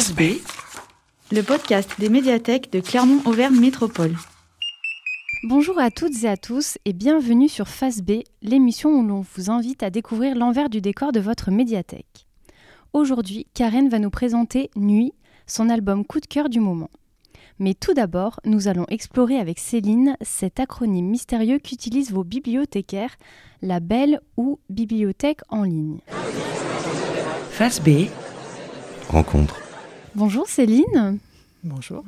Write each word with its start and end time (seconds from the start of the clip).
Face 0.00 0.14
B, 0.14 0.40
le 1.30 1.42
podcast 1.42 1.90
des 1.98 2.08
médiathèques 2.08 2.72
de 2.72 2.80
Clermont-Auvergne 2.80 3.60
Métropole. 3.60 4.16
Bonjour 5.42 5.78
à 5.78 5.90
toutes 5.90 6.24
et 6.24 6.26
à 6.26 6.38
tous 6.38 6.78
et 6.86 6.94
bienvenue 6.94 7.50
sur 7.50 7.68
Face 7.68 8.00
B, 8.00 8.22
l'émission 8.40 8.98
où 8.98 9.06
l'on 9.06 9.26
vous 9.36 9.50
invite 9.50 9.82
à 9.82 9.90
découvrir 9.90 10.36
l'envers 10.36 10.70
du 10.70 10.80
décor 10.80 11.12
de 11.12 11.20
votre 11.20 11.50
médiathèque. 11.50 12.26
Aujourd'hui, 12.94 13.46
Karen 13.52 13.90
va 13.90 13.98
nous 13.98 14.08
présenter 14.08 14.70
Nuit, 14.74 15.12
son 15.46 15.68
album 15.68 16.06
coup 16.06 16.20
de 16.20 16.26
cœur 16.26 16.48
du 16.48 16.60
moment. 16.60 16.88
Mais 17.58 17.74
tout 17.74 17.92
d'abord, 17.92 18.40
nous 18.46 18.68
allons 18.68 18.86
explorer 18.88 19.36
avec 19.36 19.58
Céline 19.58 20.16
cet 20.22 20.60
acronyme 20.60 21.10
mystérieux 21.10 21.58
qu'utilisent 21.58 22.12
vos 22.12 22.24
bibliothécaires, 22.24 23.16
la 23.60 23.80
belle 23.80 24.22
ou 24.38 24.60
bibliothèque 24.70 25.40
en 25.50 25.64
ligne. 25.64 25.98
Face 27.50 27.82
B, 27.82 28.06
rencontre. 29.10 29.69
Bonjour 30.16 30.48
Céline. 30.48 31.18
Bonjour. 31.62 32.04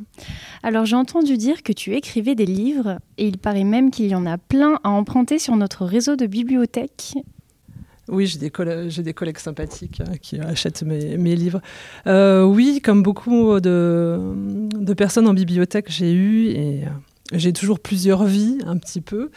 Alors 0.62 0.86
j'ai 0.86 0.96
entendu 0.96 1.36
dire 1.36 1.62
que 1.62 1.72
tu 1.72 1.94
écrivais 1.94 2.34
des 2.34 2.46
livres 2.46 2.98
et 3.16 3.28
il 3.28 3.38
paraît 3.38 3.64
même 3.64 3.90
qu'il 3.90 4.06
y 4.06 4.14
en 4.14 4.26
a 4.26 4.38
plein 4.38 4.80
à 4.82 4.88
emprunter 4.88 5.38
sur 5.38 5.56
notre 5.56 5.84
réseau 5.84 6.16
de 6.16 6.26
bibliothèques. 6.26 7.14
Oui, 8.08 8.26
j'ai 8.26 8.38
des, 8.38 8.50
des, 9.02 9.14
collègues 9.14 9.38
sympathiques 9.38 10.00
hein, 10.00 10.16
qui 10.20 10.40
achètent 10.40 10.82
mes, 10.82 11.36
livres. 11.36 11.60
Euh, 12.08 12.42
oui, 12.42 12.80
comme 12.82 13.02
beaucoup 13.04 13.60
de, 13.60 14.20
de, 14.74 14.94
personnes 14.94 15.28
en 15.28 15.34
bibliothèque, 15.34 15.86
j'ai 15.88 16.12
eu 16.12 16.48
et 16.48 16.84
euh, 16.84 16.88
j'ai 17.32 17.52
toujours 17.52 17.78
plusieurs 17.78 18.24
vies, 18.24 18.58
un 18.66 18.76
petit 18.76 19.00
peu. 19.00 19.30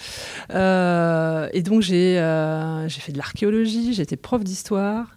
Euh, 0.51 1.47
et 1.53 1.61
donc 1.61 1.83
j'ai 1.83 2.15
fait 2.89 3.11
de 3.11 3.17
l'archéologie, 3.17 3.93
j'étais 3.93 4.17
prof 4.17 4.43
d'histoire. 4.43 5.15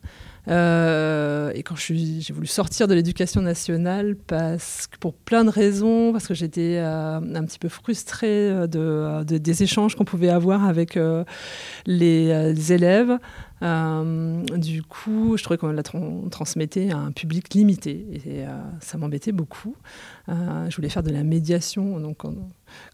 Euh, 0.48 1.50
et 1.54 1.62
quand 1.62 1.76
j'ai 1.76 2.32
voulu 2.32 2.46
sortir 2.46 2.88
de 2.88 2.94
l'éducation 2.94 3.42
nationale, 3.42 4.16
parce 4.26 4.86
que 4.86 4.98
pour 4.98 5.14
plein 5.14 5.44
de 5.44 5.50
raisons, 5.50 6.12
parce 6.12 6.26
que 6.26 6.34
j'étais 6.34 6.78
euh, 6.78 7.18
un 7.18 7.44
petit 7.44 7.58
peu 7.58 7.68
frustrée 7.68 8.66
de, 8.68 9.22
des 9.24 9.62
échanges 9.62 9.94
qu'on 9.94 10.04
pouvait 10.04 10.30
avoir 10.30 10.64
avec 10.64 10.96
euh, 10.96 11.24
les, 11.86 12.72
élèves, 12.72 13.18
du 13.60 14.82
coup, 14.82 15.36
je 15.36 15.42
trouvais 15.42 15.58
qu'on 15.58 15.72
la 15.72 15.82
transmettait 15.82 16.90
à 16.92 16.98
un 16.98 17.12
public 17.12 17.54
limité 17.54 18.06
et 18.14 18.44
ça 18.80 18.98
m'embêtait 18.98 19.32
beaucoup. 19.32 19.74
je 20.28 20.74
voulais 20.76 20.88
faire 20.88 21.02
de 21.02 21.10
la 21.10 21.24
médiation, 21.24 21.98
donc 21.98 22.22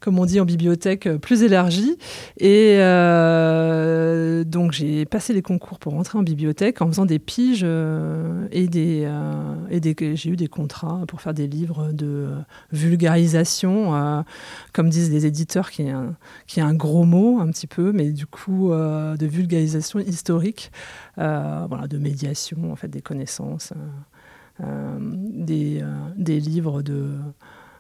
comme 0.00 0.18
on 0.18 0.26
dit 0.26 0.40
en 0.40 0.44
bibliothèque, 0.44 1.06
euh, 1.06 1.18
plus 1.18 1.42
élargie. 1.42 1.96
Et 2.38 2.76
euh, 2.78 4.44
donc 4.44 4.72
j'ai 4.72 5.04
passé 5.06 5.32
les 5.32 5.42
concours 5.42 5.78
pour 5.78 5.92
rentrer 5.94 6.18
en 6.18 6.22
bibliothèque 6.22 6.82
en 6.82 6.88
faisant 6.88 7.06
des 7.06 7.18
piges 7.18 7.62
euh, 7.64 8.46
et, 8.52 8.68
des, 8.68 9.08
et 9.70 9.80
des, 9.80 9.96
j'ai 10.16 10.30
eu 10.30 10.36
des 10.36 10.48
contrats 10.48 11.02
pour 11.08 11.20
faire 11.20 11.34
des 11.34 11.46
livres 11.46 11.92
de 11.92 12.28
vulgarisation, 12.72 14.24
comme 14.72 14.90
disent 14.90 15.10
les 15.10 15.26
éditeurs, 15.26 15.70
qui 15.70 15.82
est, 15.82 15.90
un, 15.90 16.14
qui 16.46 16.60
est 16.60 16.62
un 16.62 16.74
gros 16.74 17.04
mot 17.04 17.38
un 17.40 17.48
petit 17.48 17.66
peu, 17.66 17.92
mais 17.92 18.10
du 18.10 18.26
coup 18.26 18.70
de 18.70 19.26
vulgarisation 19.26 20.00
historique, 20.00 20.70
voilà, 21.16 21.86
de 21.88 21.98
médiation 21.98 22.72
en 22.72 22.76
fait 22.76 22.88
des 22.88 23.02
connaissances, 23.02 23.72
des, 24.60 25.82
des 26.16 26.40
livres 26.40 26.82
de 26.82 27.16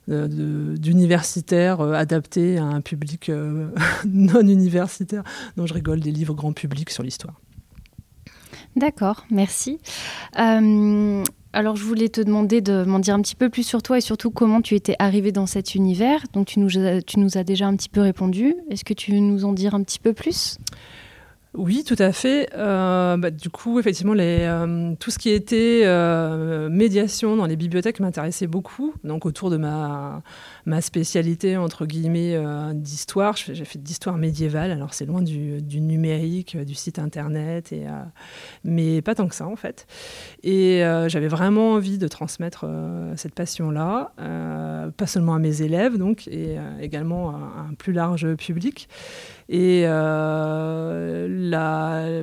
d'universitaires 0.08 1.80
euh, 1.80 1.92
adaptés 1.92 2.58
à 2.58 2.64
un 2.64 2.80
public 2.80 3.28
euh, 3.28 3.68
non 4.06 4.40
universitaire. 4.40 5.22
Non, 5.56 5.66
je 5.66 5.74
rigole, 5.74 6.00
des 6.00 6.12
livres 6.12 6.34
grand 6.34 6.52
public 6.52 6.90
sur 6.90 7.02
l'histoire. 7.02 7.40
D'accord, 8.76 9.24
merci. 9.30 9.78
Euh, 10.38 11.22
alors, 11.52 11.76
je 11.76 11.84
voulais 11.84 12.08
te 12.08 12.20
demander 12.20 12.60
de 12.60 12.84
m'en 12.84 12.98
dire 12.98 13.14
un 13.14 13.22
petit 13.22 13.36
peu 13.36 13.48
plus 13.48 13.62
sur 13.62 13.82
toi 13.82 13.98
et 13.98 14.00
surtout 14.00 14.30
comment 14.30 14.60
tu 14.60 14.74
étais 14.74 14.96
arrivé 14.98 15.30
dans 15.30 15.46
cet 15.46 15.76
univers. 15.76 16.24
Donc, 16.32 16.48
tu 16.48 16.58
nous, 16.58 16.70
tu 17.06 17.20
nous 17.20 17.38
as 17.38 17.44
déjà 17.44 17.66
un 17.66 17.76
petit 17.76 17.88
peu 17.88 18.00
répondu. 18.00 18.56
Est-ce 18.70 18.84
que 18.84 18.94
tu 18.94 19.12
veux 19.12 19.20
nous 19.20 19.44
en 19.44 19.52
dire 19.52 19.74
un 19.74 19.82
petit 19.84 20.00
peu 20.00 20.12
plus? 20.12 20.58
Oui, 21.56 21.84
tout 21.84 21.96
à 21.98 22.12
fait. 22.12 22.48
Euh, 22.56 23.16
bah, 23.16 23.30
du 23.30 23.48
coup, 23.48 23.78
effectivement, 23.78 24.14
euh, 24.18 24.94
tout 24.98 25.12
ce 25.12 25.18
qui 25.18 25.30
était 25.30 25.82
euh, 25.84 26.68
médiation 26.68 27.36
dans 27.36 27.46
les 27.46 27.54
bibliothèques 27.54 28.00
m'intéressait 28.00 28.48
beaucoup. 28.48 28.92
Donc, 29.04 29.24
autour 29.24 29.50
de 29.50 29.56
ma, 29.56 30.22
spécialité, 30.80 31.56
entre 31.56 31.86
guillemets, 31.86 32.36
d'histoire, 32.74 33.36
j'ai 33.36 33.64
fait 33.64 33.78
d'histoire 33.78 34.18
médiévale. 34.18 34.72
Alors, 34.72 34.94
c'est 34.94 35.06
loin 35.06 35.22
du, 35.22 35.80
numérique, 35.80 36.56
du 36.56 36.74
site 36.74 36.98
internet, 36.98 37.72
et, 37.72 37.86
mais 38.64 39.00
pas 39.00 39.14
tant 39.14 39.28
que 39.28 39.34
ça, 39.34 39.46
en 39.46 39.56
fait. 39.56 39.86
Et 40.42 40.80
j'avais 41.06 41.28
vraiment 41.28 41.72
envie 41.72 41.98
de 41.98 42.08
transmettre 42.08 42.66
cette 43.16 43.34
passion-là, 43.34 44.12
pas 44.96 45.06
seulement 45.06 45.34
à 45.34 45.38
mes 45.38 45.62
élèves, 45.62 45.98
donc, 45.98 46.26
et 46.26 46.56
également 46.80 47.30
à 47.30 47.66
un 47.70 47.74
plus 47.74 47.92
large 47.92 48.34
public. 48.34 48.88
Et 49.48 49.82
euh, 49.84 51.28
la, 51.28 52.22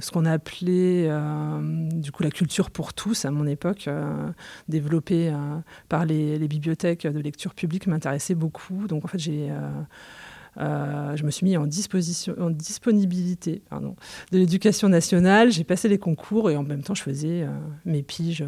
ce 0.00 0.10
qu'on 0.10 0.24
appelait 0.24 1.06
euh, 1.08 1.88
du 1.92 2.10
coup 2.10 2.22
la 2.22 2.30
culture 2.30 2.70
pour 2.70 2.92
tous 2.92 3.24
à 3.24 3.30
mon 3.30 3.46
époque, 3.46 3.86
euh, 3.86 4.28
développée 4.68 5.32
par 5.88 6.04
les, 6.04 6.38
bibliothèques 6.48 7.06
de 7.06 7.20
lecture 7.20 7.54
publique, 7.54 7.86
m'intéressait 7.86 8.34
beaucoup. 8.34 8.86
Donc 8.88 9.04
en 9.04 9.08
fait, 9.08 9.18
j'ai 9.18 9.50
je 10.58 11.22
me 11.22 11.30
suis 11.30 11.44
mis 11.44 11.56
en, 11.56 11.66
disposition, 11.66 12.34
en 12.40 12.50
disponibilité 12.50 13.62
de 14.32 14.38
l'éducation 14.38 14.88
nationale. 14.88 15.52
J'ai 15.52 15.64
passé 15.64 15.88
les 15.88 15.98
concours 15.98 16.50
et 16.50 16.56
en 16.56 16.62
même 16.62 16.82
temps, 16.82 16.94
je 16.94 17.02
faisais 17.02 17.46
mes 17.84 18.02
piges 18.02 18.44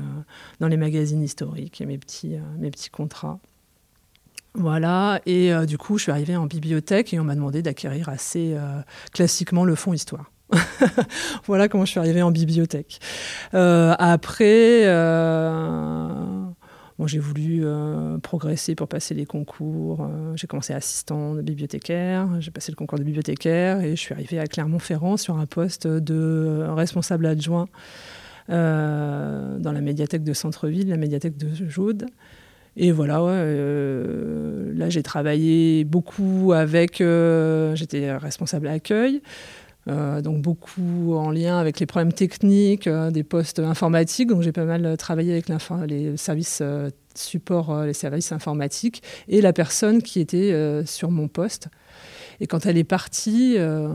dans 0.59 0.69
les 0.69 0.79
magazines 0.79 1.23
historiques 1.23 1.81
et 1.81 1.87
mes 1.87 1.99
petits, 1.99 2.37
mes 2.59 2.71
petits 2.71 2.91
contrats. 2.91 3.41
Voilà, 4.59 5.21
et 5.25 5.53
euh, 5.53 5.67
du 5.67 5.79
coup, 5.79 5.99
je 5.99 6.03
suis 6.05 6.13
arrivée 6.13 6.35
en 6.35 6.47
bibliothèque 6.47 7.15
et 7.15 7.21
on 7.21 7.25
m'a 7.25 7.37
demandé 7.37 7.63
d'acquérir 7.63 8.09
assez 8.09 8.55
euh, 8.55 8.81
classiquement 9.13 9.65
le 9.65 9.77
fonds 9.77 9.93
histoire. 9.93 10.33
voilà 11.47 11.69
comment 11.69 11.85
je 11.85 11.93
suis 11.93 12.01
arrivée 12.01 12.23
en 12.23 12.33
bibliothèque. 12.33 12.99
Euh, 13.55 13.95
après, 14.01 14.83
j'ai 17.07 17.21
voulu 17.21 17.65
progresser 18.23 18.75
pour 18.75 18.89
passer 18.89 19.15
les 19.15 19.27
concours. 19.27 20.11
j'ai 20.35 20.49
commencé 20.49 20.75
assistant 20.75 21.35
de 21.35 21.43
bibliothécaire, 21.43 22.29
j'ai 22.41 22.51
passé 22.51 22.73
le 22.73 22.77
concours 22.77 22.99
de 22.99 23.05
bibliothécaire 23.05 23.81
et 23.81 23.91
je 23.91 24.01
suis 24.01 24.13
arrivée 24.13 24.41
à 24.41 24.47
Clermont-Ferrand 24.47 25.17
sur 25.17 25.39
un 25.39 25.47
poste 25.47 25.87
de 25.87 26.67
responsable 26.69 27.27
adjoint 27.27 27.69
dans 28.49 29.73
la 29.73 29.81
médiathèque 29.81 30.25
de 30.25 30.33
Centre-Ville, 30.33 30.89
la 30.89 30.97
médiathèque 30.97 31.37
de 31.37 31.49
Jaude. 31.69 32.07
Et 32.81 32.93
voilà, 32.93 33.21
euh, 33.21 34.73
là 34.73 34.89
j'ai 34.89 35.03
travaillé 35.03 35.83
beaucoup 35.83 36.53
avec, 36.55 37.01
euh, 37.01 37.75
j'étais 37.75 38.17
responsable 38.17 38.69
accueil, 38.69 39.21
euh, 39.89 40.23
donc 40.23 40.43
beaucoup 40.43 41.15
en 41.17 41.33
lien 41.33 41.59
avec 41.59 41.81
les 41.81 41.87
problèmes 41.87 42.13
techniques 42.13 42.89
des 42.89 43.25
postes 43.25 43.59
informatiques. 43.59 44.29
Donc 44.29 44.43
j'ai 44.43 44.53
pas 44.53 44.65
mal 44.65 44.97
travaillé 44.97 45.33
avec 45.33 45.49
les 45.89 46.17
services 46.17 46.63
support, 47.17 47.83
les 47.83 47.95
services 47.95 48.31
informatiques 48.31 49.03
et 49.27 49.41
la 49.41 49.53
personne 49.53 50.01
qui 50.01 50.21
était 50.21 50.85
sur 50.87 51.11
mon 51.11 51.27
poste. 51.27 51.67
Et 52.41 52.47
quand 52.47 52.67
elle 52.67 52.79
est 52.79 52.85
partie, 52.85 53.55
euh, 53.57 53.89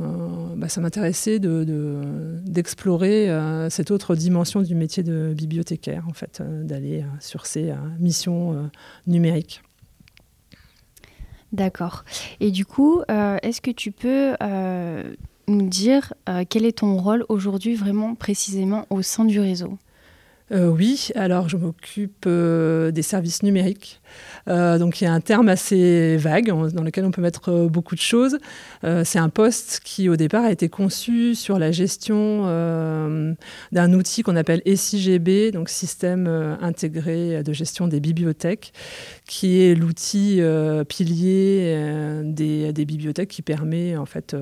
bah, 0.58 0.68
ça 0.68 0.82
m'intéressait 0.82 1.40
d'explorer 1.40 3.28
de, 3.28 3.32
euh, 3.32 3.70
cette 3.70 3.90
autre 3.92 4.16
dimension 4.16 4.62
du 4.62 4.76
métier 4.76 5.02
de 5.02 5.34
bibliothécaire, 5.36 6.06
en 6.10 6.14
fait, 6.14 6.42
euh, 6.42 6.64
d'aller 6.64 7.06
sur 7.20 7.46
ces 7.46 7.74
missions 8.00 8.70
numériques. 9.08 9.62
D'accord. 11.54 12.04
Et 12.40 12.52
du 12.52 12.66
coup, 12.66 13.02
est-ce 13.08 13.62
que 13.62 13.72
tu 13.72 13.92
peux 13.92 14.34
nous 15.48 15.68
dire 15.68 16.14
quel 16.50 16.66
est 16.66 16.80
ton 16.80 16.98
rôle 16.98 17.26
aujourd'hui 17.30 17.76
vraiment 17.76 18.16
précisément 18.16 18.86
au 18.90 19.02
sein 19.02 19.26
du 19.26 19.40
réseau? 19.40 19.78
Euh, 20.52 20.68
oui, 20.68 21.10
alors 21.16 21.48
je 21.48 21.56
m'occupe 21.56 22.26
euh, 22.28 22.92
des 22.92 23.02
services 23.02 23.44
numériques. 23.44 24.02
Euh, 24.50 24.78
donc 24.78 25.00
il 25.00 25.06
y 25.06 25.08
a 25.08 25.14
un 25.14 25.22
terme 25.22 25.48
assez 25.48 26.18
vague 26.18 26.48
dans 26.48 26.84
lequel 26.84 27.06
on 27.06 27.12
peut 27.12 27.22
mettre 27.22 27.68
beaucoup 27.68 27.96
de 27.96 28.02
choses. 28.02 28.38
c'est 29.04 29.20
un 29.20 29.30
poste 29.30 29.80
qui 29.84 30.10
au 30.10 30.16
départ 30.16 30.44
a 30.44 30.52
été 30.52 30.70
conçu 30.70 31.34
sur 31.34 31.58
la 31.60 31.72
gestion 31.72 32.44
d'un 33.72 33.94
outil 33.94 34.22
qu'on 34.22 34.36
appelle 34.36 34.62
SIGB, 34.66 35.52
donc 35.52 35.70
Système 35.70 36.28
intégré 36.62 37.42
de 37.42 37.54
gestion 37.54 37.88
des 37.88 38.00
bibliothèques, 38.00 38.74
qui 39.26 39.62
est 39.62 39.76
l'outil 39.76 40.42
pilier 40.88 42.22
des, 42.24 42.74
des, 42.74 42.86
bibliothèques 42.86 43.30
qui 43.30 43.42
permet 43.42 43.96
en 43.98 44.06
fait 44.06 44.36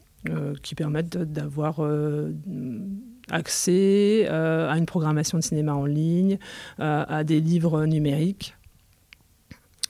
qui 0.62 0.74
permettent 0.74 1.18
d'avoir 1.18 1.82
accès 3.30 4.26
à 4.28 4.76
une 4.76 4.86
programmation 4.86 5.38
de 5.38 5.42
cinéma 5.42 5.74
en 5.74 5.86
ligne, 5.86 6.38
à 6.78 7.24
des 7.24 7.40
livres 7.40 7.84
numériques, 7.86 8.56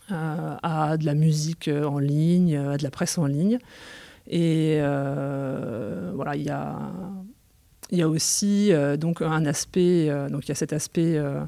à 0.09 0.97
de 0.99 1.07
la 1.07 1.15
musique 1.15 1.69
en 1.69 1.99
ligne, 1.99 2.57
à 2.57 2.77
de 2.77 2.83
la 2.83 2.91
presse 2.91 3.19
en 3.19 3.27
ligne. 3.27 3.59
Et 4.29 4.79
voilà, 4.81 6.37
il 6.37 6.43
y 6.43 6.51
a 6.51 6.77
y 7.99 8.03
a 8.03 8.09
aussi 8.09 8.73
euh, 8.73 8.97
donc 8.97 9.23
un 9.23 9.47
aspect, 9.47 10.09
euh, 10.09 10.29
donc 10.29 10.47
il 10.47 10.49
y 10.49 10.53
a 10.53 10.55
cet 10.55 10.73
aspect 10.73 11.17
euh, 11.17 11.41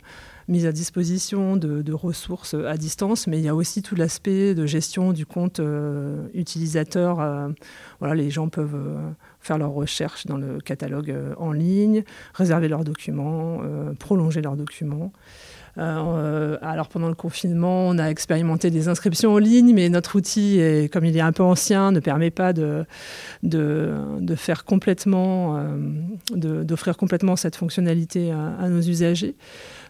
mise 0.49 0.67
à 0.67 0.73
disposition 0.73 1.57
de, 1.57 1.93
ressources 1.93 2.55
à 2.55 2.77
distance, 2.77 3.27
mais 3.27 3.39
il 3.39 3.45
y 3.45 3.49
a 3.49 3.55
aussi 3.55 3.83
tout 3.83 3.95
l'aspect 3.95 4.55
de 4.55 4.67
gestion 4.67 5.13
du 5.13 5.25
compte 5.25 5.61
utilisateur. 6.35 7.17
voilà, 7.99 8.15
les 8.15 8.31
gens 8.31 8.51
peuvent 8.51 8.99
faire 9.45 9.59
leurs 9.59 9.73
recherches 9.73 10.27
dans 10.27 10.37
le 10.37 10.59
catalogue 10.59 11.15
en 11.39 11.53
ligne, 11.53 12.05
réserver 12.35 12.69
leurs 12.69 12.85
documents, 12.85 13.61
prolonger 13.99 14.43
leurs 14.43 14.57
documents. 14.57 15.13
Euh, 15.77 16.57
alors 16.63 16.89
pendant 16.89 17.09
le 17.09 17.15
confinement, 17.15 17.89
on 17.89 17.99
a 17.99 18.07
expérimenté 18.07 18.71
des 18.71 18.89
inscriptions 18.89 19.33
en 19.33 19.39
ligne, 19.39 19.75
mais 19.75 19.89
notre 19.89 20.17
outil, 20.17 20.61
comme 20.93 21.05
il 21.05 21.17
est 21.17 21.21
un 21.21 21.33
peu 21.33 21.43
ancien, 21.43 21.93
ne 21.93 22.01
permet 22.01 22.31
pas 22.31 22.53
de, 22.53 22.85
de, 23.43 24.35
faire 24.37 24.65
complètement, 24.65 25.57
euh, 25.57 26.65
d'offrir 26.65 26.97
complètement 26.97 27.37
cette 27.37 27.57
fonctionnalité 27.57 28.31
à, 28.33 28.69
nos 28.69 28.81
usagers. 28.81 29.35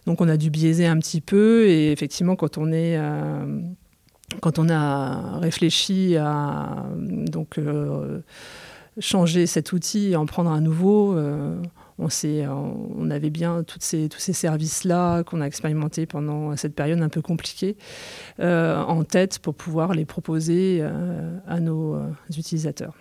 Donc 0.05 0.21
on 0.21 0.29
a 0.29 0.37
dû 0.37 0.49
biaiser 0.49 0.85
un 0.85 0.97
petit 0.97 1.21
peu 1.21 1.67
et 1.67 1.91
effectivement 1.91 2.35
quand 2.35 2.57
on 2.57 2.71
est 2.71 2.97
euh, 2.97 3.61
quand 4.41 4.59
on 4.59 4.69
a 4.69 5.39
réfléchi 5.39 6.15
à 6.17 6.83
donc 6.97 7.59
changer 8.99 9.45
cet 9.45 9.73
outil 9.73 10.11
et 10.11 10.15
en 10.15 10.25
prendre 10.25 10.51
un 10.51 10.61
nouveau, 10.61 11.15
on, 11.97 12.09
on 12.97 13.11
avait 13.11 13.29
bien 13.29 13.63
ces, 13.79 14.09
tous 14.09 14.19
ces 14.19 14.33
services-là 14.33 15.23
qu'on 15.23 15.41
a 15.41 15.45
expérimentés 15.45 16.05
pendant 16.05 16.55
cette 16.57 16.75
période 16.75 17.01
un 17.01 17.09
peu 17.09 17.21
compliquée 17.21 17.77
euh, 18.39 18.81
en 18.81 19.03
tête 19.03 19.39
pour 19.39 19.55
pouvoir 19.55 19.93
les 19.93 20.05
proposer 20.05 20.79
euh, 20.81 21.37
à 21.47 21.59
nos 21.59 21.95
euh, 21.95 22.09
utilisateurs. 22.37 22.93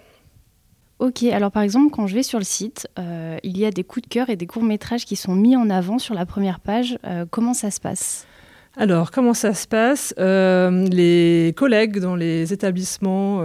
Ok, 1.01 1.25
alors 1.25 1.51
par 1.51 1.63
exemple, 1.63 1.91
quand 1.93 2.07
je 2.07 2.15
vais 2.15 2.23
sur 2.23 2.39
le 2.39 2.45
site, 2.45 2.87
il 2.97 3.59
y 3.59 3.67
a 3.67 3.73
des 3.73 3.83
coups 3.83 4.05
de 4.05 4.09
cœur 4.09 4.31
et 4.31 4.37
des 4.37 4.47
courts-métrages 4.47 5.05
qui 5.05 5.17
sont 5.17 5.35
mis 5.35 5.57
en 5.57 5.69
avant 5.69 5.99
sur 5.99 6.15
la 6.15 6.25
première 6.25 6.61
page. 6.61 6.97
comment 7.31 7.53
ça 7.53 7.73
se 7.73 7.81
passe? 7.81 8.27
Alors, 8.77 9.11
comment 9.11 9.35
ça 9.35 9.55
se 9.55 9.67
passe? 9.69 10.15
Les 10.19 11.55
collègues 11.57 12.01
dans 12.01 12.17
les 12.17 12.53
établissements 12.53 13.41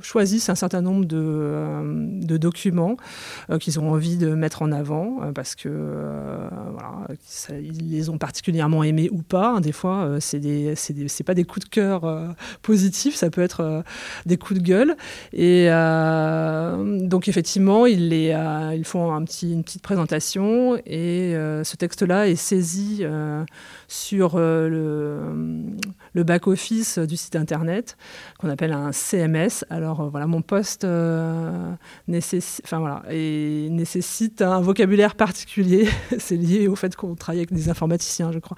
choisissent 0.00 0.48
un 0.48 0.54
certain 0.54 0.82
nombre 0.82 1.04
de, 1.04 1.16
euh, 1.18 2.38
documents 2.38 2.96
euh, 3.50 3.58
qu'ils 3.58 3.80
ont 3.80 3.90
envie 3.90 4.16
de 4.16 4.34
mettre 4.34 4.62
en 4.62 4.72
avant 4.72 5.22
euh, 5.22 5.32
parce 5.32 5.54
que 5.54 5.68
ils 7.50 7.90
les 7.90 8.08
ont 8.08 8.18
particulièrement 8.18 8.84
aimés 8.84 9.08
ou 9.10 9.22
pas. 9.22 9.60
Des 9.60 9.72
fois, 9.72 10.16
c'est 10.20 10.38
des, 10.38 10.74
c'est 10.76 11.24
pas 11.24 11.34
des 11.34 11.44
coups 11.44 11.66
de 11.66 11.70
cœur 11.70 12.34
positifs, 12.62 13.14
ça 13.14 13.30
peut 13.30 13.42
être 13.42 13.84
des 14.26 14.36
coups 14.36 14.60
de 14.60 14.64
gueule. 14.64 14.96
Et 15.32 15.68
donc 17.08 17.28
effectivement, 17.28 17.86
ils, 17.86 18.84
font 18.84 19.24
petit, 19.24 19.52
une 19.52 19.64
petite 19.64 19.82
présentation 19.82 20.76
et 20.86 21.32
ce 21.34 21.76
texte-là 21.76 22.28
est 22.28 22.36
saisi 22.36 23.04
sur 23.88 24.38
le, 24.38 25.20
le 26.14 26.24
back-office 26.24 26.98
du 26.98 27.16
site 27.16 27.36
internet 27.36 27.96
qu'on 28.38 28.48
appelle 28.48 28.72
un 28.72 28.92
CMS. 28.92 29.64
Alors 29.70 30.00
euh, 30.00 30.08
voilà, 30.08 30.26
mon 30.26 30.42
poste 30.42 30.84
euh, 30.84 31.72
nécessite, 32.08 32.64
nécessite 33.10 34.42
un 34.42 34.60
vocabulaire 34.60 35.14
particulier. 35.14 35.88
c'est 36.18 36.36
lié 36.36 36.68
au 36.68 36.76
fait 36.76 36.96
qu'on 36.96 37.14
travaille 37.14 37.40
avec 37.40 37.52
des 37.52 37.68
informaticiens, 37.68 38.32
je 38.32 38.38
crois. 38.38 38.56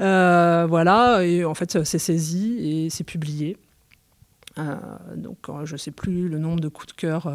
Euh, 0.00 0.66
voilà, 0.68 1.24
et 1.24 1.44
en 1.44 1.54
fait, 1.54 1.84
c'est 1.84 1.98
saisi 1.98 2.58
et 2.60 2.90
c'est 2.90 3.04
publié. 3.04 3.56
donc, 5.14 5.38
je 5.64 5.72
ne 5.72 5.78
sais 5.78 5.92
plus 5.92 6.28
le 6.28 6.38
nombre 6.38 6.60
de 6.60 6.68
coups 6.68 6.88
de 6.88 7.00
cœur. 7.00 7.32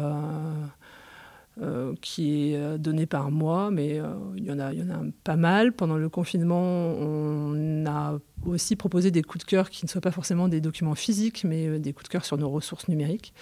Qui 2.00 2.52
est 2.52 2.78
donné 2.78 3.06
par 3.06 3.30
mois, 3.30 3.70
mais 3.70 4.00
il, 4.36 4.44
y 4.44 4.50
en 4.50 4.58
a, 4.58 4.72
il 4.72 4.80
y 4.80 4.82
en 4.82 4.90
a 4.90 5.02
pas 5.22 5.36
mal. 5.36 5.72
Pendant 5.72 5.96
le 5.96 6.08
confinement, 6.08 6.60
on 6.60 7.86
a 7.86 8.18
aussi 8.46 8.76
proposer 8.76 9.10
des 9.10 9.22
coups 9.22 9.44
de 9.44 9.50
cœur 9.50 9.70
qui 9.70 9.84
ne 9.84 9.90
soient 9.90 10.00
pas 10.00 10.10
forcément 10.10 10.48
des 10.48 10.60
documents 10.60 10.94
physiques, 10.94 11.44
mais 11.44 11.66
euh, 11.66 11.78
des 11.78 11.92
coups 11.92 12.04
de 12.04 12.12
cœur 12.12 12.24
sur 12.24 12.38
nos 12.38 12.50
ressources 12.50 12.88
numériques. 12.88 13.32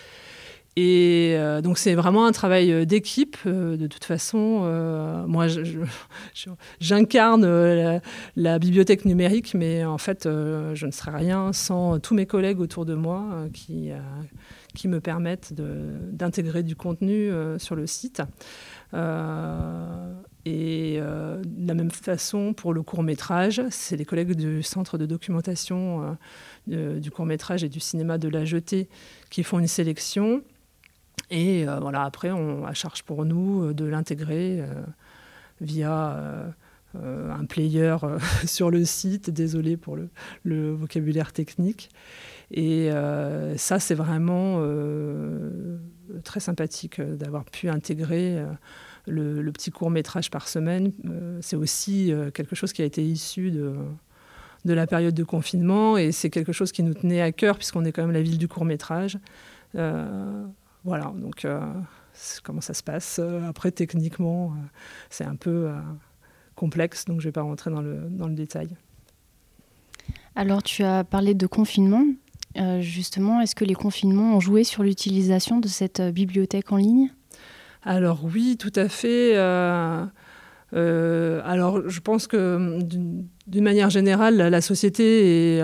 Et 0.74 1.34
euh, 1.36 1.60
donc 1.60 1.76
c'est 1.76 1.94
vraiment 1.94 2.24
un 2.24 2.32
travail 2.32 2.72
euh, 2.72 2.86
d'équipe. 2.86 3.36
de 3.44 3.86
toute 3.86 4.04
façon, 4.04 4.60
moi 5.28 5.46
j'incarne 6.80 8.00
la, 8.36 8.58
bibliothèque 8.58 9.04
numérique, 9.04 9.54
mais 9.54 9.84
en 9.84 9.98
fait 9.98 10.22
je 10.24 10.86
ne 10.86 10.90
serais 10.90 11.14
rien 11.16 11.52
sans 11.52 11.98
tous 11.98 12.14
mes 12.14 12.26
collègues 12.26 12.60
autour 12.60 12.86
de 12.86 12.94
moi 12.94 13.48
qui, 13.52 13.90
qui 14.74 14.88
me 14.88 15.00
permettent 15.00 15.52
d'intégrer 15.54 16.62
du 16.62 16.76
contenu 16.76 17.30
sur 17.58 17.76
le 17.76 17.86
site. 17.86 18.22
Et 20.44 20.96
euh, 20.98 21.40
de 21.44 21.68
la 21.68 21.74
même 21.74 21.90
façon, 21.90 22.52
pour 22.52 22.74
le 22.74 22.82
court 22.82 23.04
métrage, 23.04 23.62
c'est 23.70 23.96
les 23.96 24.04
collègues 24.04 24.34
du 24.34 24.62
Centre 24.62 24.98
de 24.98 25.06
documentation 25.06 26.16
euh, 26.70 26.98
du 26.98 27.10
court 27.12 27.26
métrage 27.26 27.62
et 27.62 27.68
du 27.68 27.78
cinéma 27.78 28.18
de 28.18 28.28
la 28.28 28.44
Jetée 28.44 28.88
qui 29.30 29.44
font 29.44 29.60
une 29.60 29.68
sélection. 29.68 30.42
Et 31.30 31.68
euh, 31.68 31.78
voilà, 31.78 32.02
après, 32.02 32.32
on 32.32 32.66
à 32.66 32.74
charge 32.74 33.04
pour 33.04 33.24
nous 33.24 33.72
de 33.72 33.84
l'intégrer 33.84 34.64
via 35.60 36.52
un 36.94 37.44
player 37.44 37.96
sur 38.46 38.70
le 38.70 38.84
site. 38.84 39.30
Désolé 39.30 39.76
pour 39.76 39.96
le, 40.44 40.70
vocabulaire 40.72 41.32
technique. 41.32 41.90
Et 42.50 42.90
ça, 43.56 43.78
c'est 43.78 43.94
vraiment 43.94 44.62
très 46.24 46.40
sympathique 46.40 47.00
d'avoir 47.00 47.44
pu 47.44 47.68
intégrer 47.68 48.44
le, 49.06 49.50
petit 49.50 49.70
court 49.70 49.90
métrage 49.90 50.30
par 50.30 50.48
semaine, 50.48 50.92
euh, 51.06 51.38
c'est 51.40 51.56
aussi 51.56 52.12
euh, 52.12 52.30
quelque 52.30 52.54
chose 52.54 52.72
qui 52.72 52.82
a 52.82 52.84
été 52.84 53.04
issu 53.04 53.50
de, 53.50 53.74
la 54.64 54.86
période 54.86 55.14
de 55.14 55.24
confinement 55.24 55.96
et 55.96 56.12
c'est 56.12 56.30
quelque 56.30 56.52
chose 56.52 56.72
qui 56.72 56.82
nous 56.82 56.94
tenait 56.94 57.20
à 57.20 57.32
cœur 57.32 57.56
puisqu'on 57.56 57.84
est 57.84 57.92
quand 57.92 58.02
même 58.02 58.12
la 58.12 58.22
ville 58.22 58.38
du 58.38 58.48
court 58.48 58.64
métrage. 58.64 59.18
Euh, 59.74 60.44
voilà, 60.84 61.12
donc 61.16 61.46
comment 62.42 62.60
ça 62.60 62.74
se 62.74 62.82
passe. 62.82 63.20
Après, 63.48 63.70
techniquement, 63.70 64.54
c'est 65.10 65.24
un 65.24 65.36
peu 65.36 65.70
complexe, 66.54 67.04
donc 67.04 67.20
je 67.20 67.26
ne 67.26 67.28
vais 67.28 67.32
pas 67.32 67.42
rentrer 67.42 67.70
dans 67.70 67.80
le, 67.80 68.00
dans 68.10 68.28
le 68.28 68.34
détail. 68.34 68.68
Alors, 70.34 70.62
tu 70.62 70.82
as 70.82 71.04
parlé 71.04 71.34
de 71.34 71.46
confinement. 71.46 72.04
justement, 72.80 73.40
est-ce 73.40 73.54
que 73.54 73.64
les 73.64 73.74
confinements 73.74 74.36
ont 74.36 74.40
joué 74.40 74.64
sur 74.64 74.82
l'utilisation 74.82 75.60
de 75.60 75.68
cette 75.68 76.00
bibliothèque 76.00 76.72
en 76.72 76.76
ligne? 76.76 77.10
Alors 77.82 78.24
oui, 78.24 78.56
tout 78.58 78.72
à 78.76 78.88
fait. 78.88 79.36
alors, 80.72 81.88
je 81.88 82.00
pense 82.00 82.26
que 82.26 82.78
d'une 83.46 83.64
manière 83.64 83.90
générale, 83.90 84.36
la 84.36 84.60
société 84.60 85.56
est 85.56 85.62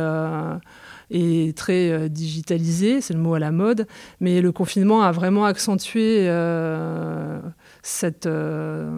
est 1.11 1.57
très 1.57 1.91
euh, 1.91 2.09
digitalisé, 2.09 3.01
c'est 3.01 3.15
le 3.15 3.21
mot 3.21 3.35
à 3.35 3.39
la 3.39 3.51
mode, 3.51 3.87
mais 4.21 4.41
le 4.41 4.53
confinement 4.53 5.03
a 5.03 5.13
vraiment 5.13 5.45
accentué 5.45 6.29
euh, 6.29 7.41
cette, 7.83 8.27
euh, 8.27 8.91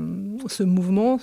ce 0.46 0.62
mouvement. 0.62 1.18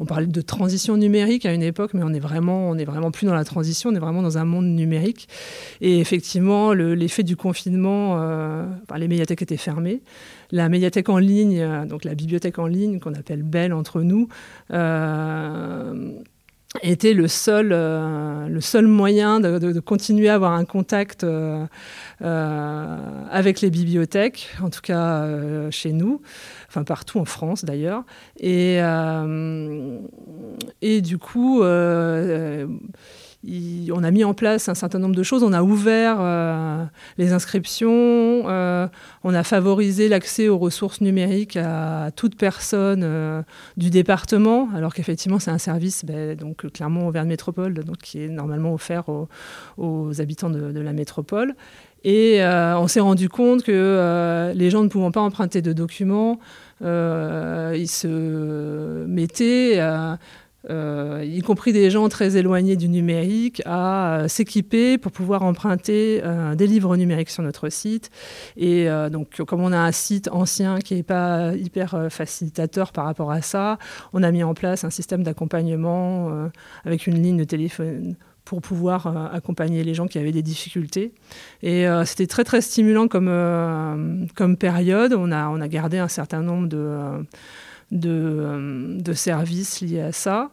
On 0.00 0.04
parlait 0.04 0.26
de 0.26 0.40
transition 0.40 0.96
numérique 0.96 1.46
à 1.46 1.52
une 1.52 1.62
époque, 1.62 1.92
mais 1.94 2.02
on 2.04 2.12
est 2.12 2.20
vraiment, 2.20 3.10
plus 3.10 3.26
dans 3.26 3.34
la 3.34 3.44
transition, 3.44 3.90
on 3.90 3.94
est 3.94 4.00
vraiment 4.00 4.22
dans 4.22 4.38
un 4.38 4.44
monde 4.44 4.66
numérique. 4.66 5.28
Et 5.80 5.98
effectivement, 5.98 6.72
l'effet 6.72 7.22
du 7.22 7.36
confinement, 7.36 8.16
les 8.96 9.08
médiathèques 9.08 9.42
étaient 9.42 9.56
fermées. 9.56 10.02
La 10.50 10.68
médiathèque 10.68 11.08
en 11.08 11.18
ligne, 11.18 11.86
donc 11.86 12.04
la 12.04 12.14
bibliothèque 12.14 12.58
en 12.58 12.66
ligne 12.66 13.00
qu'on 13.00 13.14
appelle 13.14 13.42
Belle 13.42 13.72
entre 13.72 14.02
nous, 14.02 14.28
était 16.82 17.14
le 17.14 17.28
seul, 17.28 17.70
euh, 17.72 18.82
moyen 18.82 19.40
de, 19.40 19.80
continuer 19.80 20.28
à 20.28 20.34
avoir 20.34 20.52
un 20.52 20.64
contact 20.64 21.24
euh, 21.24 21.64
euh, 22.22 22.96
avec 23.30 23.60
les 23.60 23.70
bibliothèques, 23.70 24.50
en 24.62 24.70
tout 24.70 24.80
cas 24.82 25.26
chez 25.70 25.92
nous, 25.92 26.20
enfin 26.68 26.84
partout 26.84 27.18
en 27.18 27.24
France 27.24 27.64
d'ailleurs. 27.64 28.04
Et, 28.38 28.78
et 30.82 31.00
du 31.00 31.18
coup, 31.18 31.62
on 33.44 34.04
a 34.04 34.10
mis 34.10 34.24
en 34.24 34.34
place 34.34 34.68
un 34.68 34.74
certain 34.74 34.98
nombre 34.98 35.14
de 35.14 35.22
choses. 35.22 35.42
On 35.42 35.52
a 35.52 35.62
ouvert 35.62 36.16
euh, 36.20 36.84
les 37.18 37.32
inscriptions, 37.32 37.88
euh, 38.48 38.88
on 39.22 39.34
a 39.34 39.42
favorisé 39.42 40.08
l'accès 40.08 40.48
aux 40.48 40.58
ressources 40.58 41.00
numériques 41.00 41.56
à 41.56 42.10
toute 42.14 42.36
personne 42.36 43.02
euh, 43.04 43.42
du 43.76 43.90
département, 43.90 44.68
alors 44.74 44.94
qu'effectivement 44.94 45.38
c'est 45.38 45.50
un 45.50 45.58
service 45.58 46.04
ben, 46.04 46.36
donc 46.36 46.70
clairement 46.72 47.12
Métropole, 47.24 47.74
donc 47.74 47.98
qui 47.98 48.22
est 48.22 48.28
normalement 48.28 48.72
offert 48.72 49.04
aux, 49.76 50.20
habitants 50.20 50.50
de, 50.50 50.80
la 50.80 50.92
métropole. 50.92 51.54
Et 52.04 52.40
on 52.42 52.86
s'est 52.88 53.00
rendu 53.00 53.28
compte 53.28 53.62
que 53.62 54.52
les 54.54 54.70
gens 54.70 54.82
ne 54.82 54.88
pouvant 54.88 55.10
pas 55.10 55.20
emprunter 55.20 55.62
de 55.62 55.72
documents, 55.72 56.38
ils 56.80 57.88
se 57.88 59.04
mettaient 59.06 59.80
euh, 60.70 61.24
y 61.24 61.40
compris 61.40 61.72
des 61.72 61.88
gens 61.88 62.08
très 62.08 62.36
éloignés 62.36 62.76
du 62.76 62.88
numérique, 62.88 63.62
à 63.64 64.18
euh, 64.18 64.28
s'équiper 64.28 64.98
pour 64.98 65.12
pouvoir 65.12 65.42
emprunter 65.42 66.20
euh, 66.24 66.54
des 66.54 66.66
livres 66.66 66.96
numériques 66.96 67.30
sur 67.30 67.42
notre 67.42 67.68
site. 67.68 68.10
Et 68.56 68.88
donc, 69.10 69.42
comme 69.46 69.62
on 69.62 69.72
a 69.72 69.78
un 69.78 69.92
site 69.92 70.28
ancien 70.32 70.78
qui 70.78 70.94
n'est 70.94 71.02
pas 71.02 71.54
hyper 71.54 72.08
facilitateur 72.10 72.92
par 72.92 73.04
rapport 73.04 73.30
à 73.30 73.42
ça, 73.42 73.78
on 74.12 74.22
a 74.22 74.30
mis 74.30 74.42
en 74.42 74.54
place 74.54 74.84
un 74.84 74.90
système 74.90 75.22
d'accompagnement 75.22 76.48
avec 76.84 77.06
une 77.06 77.22
ligne 77.22 77.36
de 77.36 77.44
téléphone 77.44 78.16
pour 78.48 78.62
pouvoir 78.62 79.34
accompagner 79.34 79.84
les 79.84 79.92
gens 79.92 80.06
qui 80.06 80.18
avaient 80.18 80.32
des 80.32 80.40
difficultés. 80.42 81.12
Et 81.62 81.84
c'était 82.06 82.26
très 82.26 82.44
très 82.44 82.62
stimulant 82.62 83.06
comme, 83.06 84.26
comme 84.34 84.56
période. 84.56 85.12
On 85.12 85.30
a, 85.32 85.48
on 85.48 85.60
a 85.60 85.68
gardé 85.68 85.98
un 85.98 86.08
certain 86.08 86.40
nombre 86.40 86.66
de, 87.90 89.12
services 89.12 89.82
liés 89.82 90.00
à 90.00 90.12
ça. 90.12 90.50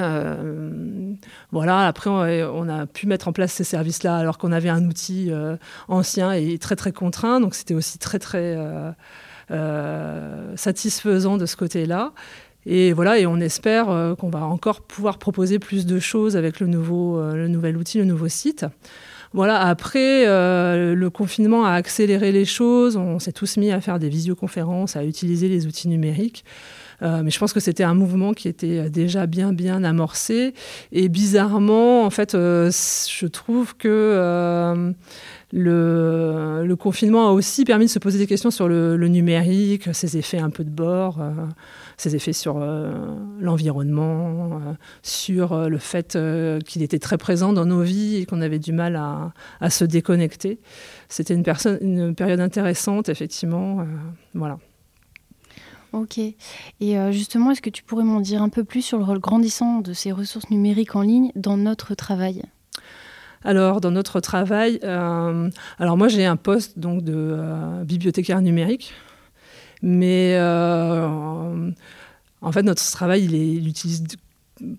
Euh, 0.00 1.14
voilà, 1.50 1.86
après, 1.86 2.10
on, 2.10 2.68
a 2.68 2.86
pu 2.86 3.08
mettre 3.08 3.28
en 3.28 3.32
place 3.32 3.52
ces 3.52 3.64
services-là 3.64 4.16
alors 4.16 4.38
qu'on 4.38 4.52
avait 4.52 4.68
un 4.68 4.84
outil 4.86 5.30
euh, 5.30 5.56
ancien 5.88 6.32
et 6.32 6.58
très, 6.58 6.76
très 6.76 6.92
contraint. 6.92 7.40
Donc, 7.40 7.56
c'était 7.56 7.74
aussi 7.74 7.98
très, 7.98 8.20
très 8.20 8.56
euh, 9.50 10.56
satisfaisant 10.56 11.36
de 11.36 11.46
ce 11.46 11.56
côté-là. 11.56 12.12
Et 12.66 12.92
voilà, 12.92 13.18
et 13.18 13.26
on 13.26 13.38
espère 13.40 14.16
qu'on 14.18 14.30
va 14.30 14.44
encore 14.44 14.80
pouvoir 14.80 15.18
proposer 15.18 15.58
plus 15.58 15.86
de 15.86 15.98
choses 15.98 16.36
avec 16.36 16.60
le, 16.60 16.66
nouveau, 16.66 17.20
le 17.20 17.48
nouvel 17.48 17.76
outil, 17.76 17.98
le 17.98 18.04
nouveau 18.04 18.28
site. 18.28 18.64
Voilà, 19.32 19.60
après, 19.60 20.24
le 20.24 21.08
confinement 21.08 21.66
a 21.66 21.72
accéléré 21.72 22.32
les 22.32 22.44
choses. 22.44 22.96
On 22.96 23.18
s'est 23.18 23.32
tous 23.32 23.56
mis 23.56 23.70
à 23.70 23.80
faire 23.80 23.98
des 23.98 24.08
visioconférences, 24.08 24.96
à 24.96 25.04
utiliser 25.04 25.48
les 25.48 25.66
outils 25.66 25.88
numériques. 25.88 26.44
Euh, 27.04 27.22
mais 27.22 27.30
je 27.30 27.38
pense 27.38 27.52
que 27.52 27.60
c'était 27.60 27.84
un 27.84 27.94
mouvement 27.94 28.32
qui 28.32 28.48
était 28.48 28.88
déjà 28.88 29.26
bien, 29.26 29.52
bien 29.52 29.84
amorcé. 29.84 30.54
Et 30.92 31.08
bizarrement, 31.08 32.04
en 32.04 32.10
fait, 32.10 32.34
euh, 32.34 32.70
je 32.70 33.26
trouve 33.26 33.76
que 33.76 33.88
euh, 33.88 34.92
le, 35.52 36.74
confinement 36.76 37.28
a 37.28 37.32
aussi 37.32 37.64
permis 37.64 37.86
de 37.86 37.90
se 37.90 37.98
poser 37.98 38.18
des 38.18 38.26
questions 38.26 38.50
sur 38.50 38.68
le, 38.68 38.96
numérique, 39.08 39.94
ses 39.94 40.16
effets 40.16 40.38
un 40.38 40.50
peu 40.50 40.64
de 40.64 40.70
bord, 40.70 41.20
ses 41.96 42.16
effets 42.16 42.32
sur 42.32 42.58
l'environnement, 43.40 44.60
sur 45.02 45.68
le 45.68 45.78
fait 45.78 46.18
qu'il 46.66 46.82
était 46.82 46.98
très 46.98 47.16
présent 47.16 47.52
dans 47.52 47.64
nos 47.64 47.82
vies 47.82 48.16
et 48.16 48.26
qu'on 48.26 48.40
avait 48.40 48.58
du 48.58 48.72
mal 48.72 48.96
à, 48.96 49.32
à 49.60 49.70
se 49.70 49.84
déconnecter. 49.84 50.58
C'était 51.08 51.34
une, 51.34 51.44
une, 51.80 52.14
période 52.14 52.40
intéressante, 52.40 53.08
effectivement. 53.08 53.86
voilà. 54.34 54.58
Ok. 55.94 56.18
Et 56.18 56.34
euh, 56.80 57.12
justement, 57.12 57.52
est-ce 57.52 57.62
que 57.62 57.70
tu 57.70 57.84
pourrais 57.84 58.02
m'en 58.02 58.20
dire 58.20 58.42
un 58.42 58.48
peu 58.48 58.64
plus 58.64 58.82
sur 58.82 58.98
le 58.98 59.04
rôle 59.04 59.20
grandissant 59.20 59.78
de 59.80 59.92
ces 59.92 60.10
ressources 60.10 60.50
numériques 60.50 60.96
en 60.96 61.02
ligne 61.02 61.30
dans 61.36 61.56
notre 61.56 61.94
travail? 61.94 62.42
Alors, 63.44 63.80
dans 63.80 63.92
notre 63.92 64.18
travail, 64.18 64.80
euh, 64.82 65.48
alors 65.78 65.96
moi 65.96 66.08
j'ai 66.08 66.24
un 66.24 66.34
poste 66.34 66.80
donc 66.80 67.04
de 67.04 67.14
euh, 67.14 67.84
bibliothécaire 67.84 68.40
numérique, 68.40 68.92
mais 69.82 70.36
en 70.40 71.72
fait 72.52 72.62
notre 72.62 72.82
travail 72.90 73.24
il, 73.24 73.34
il 73.34 73.68
utilise 73.68 74.02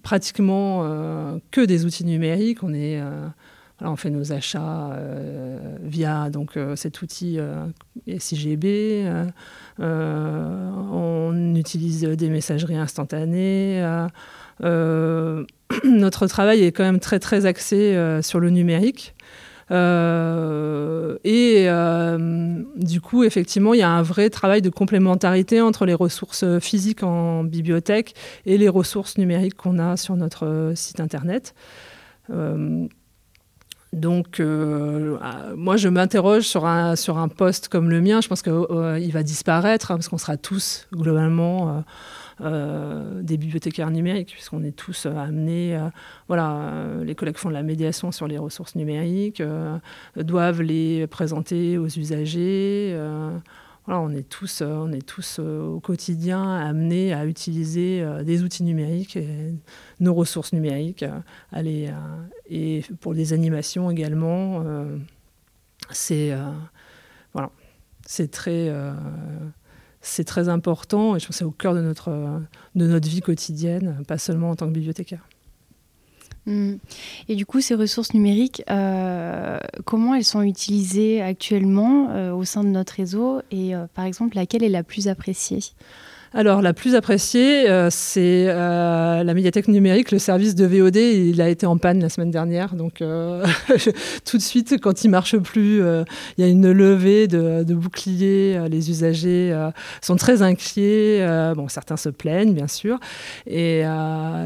pratiquement 0.04 0.84
que 1.52 1.62
des 1.62 1.86
outils 1.86 2.06
numériques. 2.06 2.62
On 2.64 2.74
est 2.74 3.02
on 3.82 3.96
fait 3.96 4.10
nos 4.10 4.32
achats 4.32 4.92
euh, 4.94 5.78
via 5.82 6.30
donc, 6.30 6.58
euh, 6.58 6.76
cet 6.76 7.02
outil 7.02 7.38
euh, 7.40 7.66
SIGB. 8.18 9.06
on 9.80 11.56
utilise 11.56 12.04
des 12.04 12.30
messageries 12.30 12.78
instantanées. 12.78 13.84
notre 15.84 16.28
travail 16.28 16.64
est 16.64 16.72
quand 16.72 16.84
même 16.84 17.00
très 17.00 17.20
très 17.20 17.46
axé 17.46 18.20
sur 18.22 18.40
le 18.40 18.50
numérique. 18.50 19.16
et 19.72 21.68
du 22.78 23.02
coup, 23.02 23.24
effectivement, 23.24 23.74
il 23.74 23.80
y 23.80 23.84
a 23.84 23.90
un 23.90 24.04
vrai 24.04 24.30
travail 24.30 24.62
de 24.62 24.70
complémentarité 24.70 25.60
entre 25.60 25.86
les 25.86 25.96
ressources 25.96 26.46
physiques 26.60 27.04
en 27.04 27.44
bibliothèque 27.44 28.14
et 28.46 28.58
les 28.58 28.70
ressources 28.70 29.18
numériques 29.18 29.56
qu'on 29.56 29.80
a 29.80 29.98
sur 29.98 30.16
notre 30.16 30.72
site 30.76 31.02
internet. 31.02 31.54
Donc, 33.94 34.40
euh, 34.40 35.18
ah, 35.22 35.54
moi, 35.56 35.78
je 35.78 35.88
m'interroge 35.88 36.44
sur 36.44 36.66
un, 36.66 36.96
sur 36.96 37.18
un 37.18 37.28
poste 37.28 37.70
comme 37.70 37.90
le 37.90 38.02
mien. 38.02 38.20
Je 38.22 38.28
pense 38.28 38.42
qu'il 38.42 38.52
euh, 38.52 39.10
va 39.14 39.24
disparaître 39.24 39.92
hein, 39.92 39.96
parce 39.96 40.10
qu'on 40.10 40.18
sera 40.18 40.36
tous 40.38 40.88
globalement 40.94 41.84
euh, 42.42 43.22
des 43.22 43.38
bibliothécaires 43.38 43.92
numériques, 43.92 44.34
puisqu'on 44.34 44.64
est 44.64 44.76
tous 44.76 45.06
amenés. 45.06 45.80
voilà, 46.28 46.72
les 47.04 47.16
collègues 47.16 47.38
font 47.38 47.50
de 47.50 47.54
la 47.54 47.64
médiation 47.64 48.12
sur 48.12 48.28
les 48.28 48.38
ressources 48.38 48.76
numériques, 48.76 49.42
doivent 50.18 50.62
les 50.62 51.08
présenter 51.08 51.78
aux 51.78 51.88
usagers 51.88 52.98
on 53.88 54.12
est 54.12 54.28
tous, 54.28 54.62
euh, 54.62 54.68
on 54.68 54.92
est 54.92 55.06
tous 55.06 55.38
euh, 55.40 55.62
au 55.62 55.80
quotidien 55.80 56.56
amenés 56.56 57.14
à 57.14 57.26
utiliser 57.26 58.02
euh, 58.02 58.24
des 58.24 58.44
outils 58.44 58.64
numériques, 58.64 59.20
nos 60.00 60.14
ressources 60.14 60.54
numériques, 60.54 61.06
et 62.50 62.84
pour 63.00 63.14
les 63.14 63.34
animations 63.34 63.92
également. 63.92 64.64
c'est 65.92 66.34
très 70.24 70.50
important 70.50 71.16
et 71.16 71.20
je 71.20 71.26
pense 71.26 71.36
que 71.36 71.40
c'est 71.40 71.44
au 71.46 71.52
cœur 71.52 71.76
de 71.76 71.82
notre 71.82 73.08
vie 73.08 73.22
quotidienne, 73.22 74.04
pas 74.08 74.18
seulement 74.18 74.50
en 74.52 74.56
tant 74.56 74.68
que 74.68 74.74
bibliothécaire. 74.74 75.28
Mm. 76.46 76.76
Et 77.28 77.36
du 77.36 77.46
coup, 77.46 77.62
ces 77.62 77.76
ressources 77.76 78.14
numériques, 78.14 78.64
euh, 78.70 79.58
comment 79.86 80.16
elles 80.16 80.26
sont 80.26 80.42
utilisées 80.42 81.22
actuellement 81.22 82.10
euh, 82.12 82.34
au 82.34 82.44
sein 82.44 82.64
de 82.64 82.70
notre 82.70 82.94
réseau 82.94 83.42
et 83.52 83.76
euh, 83.76 83.88
par 83.94 84.06
exemple, 84.06 84.36
laquelle 84.36 84.64
est 84.64 84.70
la 84.70 84.84
plus 84.84 85.08
appréciée? 85.08 85.60
Alors, 86.38 86.62
la 86.62 86.74
plus 86.74 86.96
appréciée, 86.96 87.70
euh, 87.70 87.88
c'est 87.90 88.48
euh, 88.50 89.24
la 89.24 89.34
médiathèque 89.34 89.70
numérique. 89.70 90.12
Le 90.12 90.20
service 90.20 90.54
de 90.54 90.66
VOD, 90.66 90.98
il 90.98 91.40
a 91.40 91.48
été 91.48 91.66
en 91.66 91.78
panne 91.78 92.02
la 92.02 92.10
semaine 92.10 92.30
dernière. 92.30 92.76
Donc, 92.76 93.02
euh, 93.02 93.46
tout 94.26 94.36
de 94.36 94.42
suite, 94.42 94.76
quand 94.82 95.06
il 95.06 95.12
marche 95.12 95.38
plus, 95.38 95.78
il 95.78 96.06
y 96.38 96.44
a 96.44 96.48
une 96.48 96.70
levée 96.74 97.30
de, 97.30 97.74
boucliers. 97.74 98.60
les 98.70 98.90
usagers 98.90 99.58
sont 100.02 100.18
très 100.18 100.42
inquiets. 100.42 101.26
bon, 101.56 101.70
certains 101.70 101.96
se 101.96 102.10
plaignent, 102.10 102.54
bien 102.54 102.68
sûr. 102.68 103.00
Et 103.48 103.84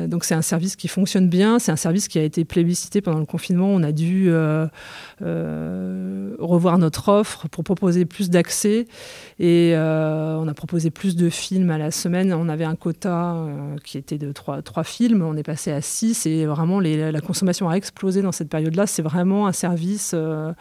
donc, 0.07 0.25
c'est 0.25 0.35
un 0.35 0.43
service 0.43 0.75
qui 0.75 0.89
fonctionne 0.89 1.27
bien. 1.27 1.57
C'est 1.57 1.71
un 1.71 1.75
service 1.75 2.07
qui 2.07 2.19
a 2.19 2.23
été 2.23 2.45
plébiscité 2.45 3.01
pendant 3.01 3.17
le 3.17 3.25
confinement. 3.25 3.69
On 3.69 3.81
a 3.81 3.91
dû 3.91 4.31
revoir 5.19 6.77
notre 6.77 7.09
offre 7.09 7.47
pour 7.47 7.63
proposer 7.63 8.05
plus 8.05 8.29
d'accès. 8.29 8.85
Et 9.39 9.73
on 9.75 10.47
a 10.47 10.53
proposé 10.53 10.91
plus 10.91 11.15
de 11.15 11.29
films 11.29 11.71
à 11.71 11.78
la 11.79 11.91
semaine, 11.91 12.33
on 12.33 12.47
avait 12.49 12.65
un 12.65 12.75
quota 12.75 13.33
euh, 13.33 13.75
qui 13.83 13.97
était 13.97 14.17
de 14.17 14.31
trois, 14.31 14.61
films, 14.83 15.23
on 15.23 15.35
est 15.35 15.43
passé 15.43 15.71
à 15.71 15.81
six 15.81 16.25
et 16.25 16.45
vraiment 16.45 16.79
la 16.79 17.21
consommation 17.21 17.69
a 17.69 17.73
explosé 17.73 18.21
dans 18.21 18.31
cette 18.31 18.49
période-là. 18.49 18.85
C'est 18.85 19.01
vraiment 19.01 19.47
un 19.47 19.51
service. 19.51 20.11
Euh, 20.13 20.51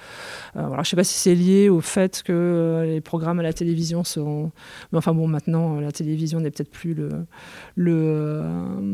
euh, 0.56 0.68
je 0.72 0.78
ne 0.78 0.84
sais 0.84 0.96
pas 0.96 1.04
si 1.04 1.18
c'est 1.18 1.34
lié 1.34 1.68
au 1.68 1.80
fait 1.80 2.22
que 2.22 2.84
les 2.86 3.00
programmes 3.00 3.40
à 3.40 3.42
la 3.42 3.52
télévision 3.52 4.04
sont. 4.04 4.50
Enfin 4.92 5.12
bon, 5.12 5.28
maintenant 5.28 5.80
la 5.80 5.92
télévision 5.92 6.40
n'est 6.40 6.50
peut-être 6.50 6.70
plus 6.70 6.94
le, 6.94 7.10
le, 7.76 8.42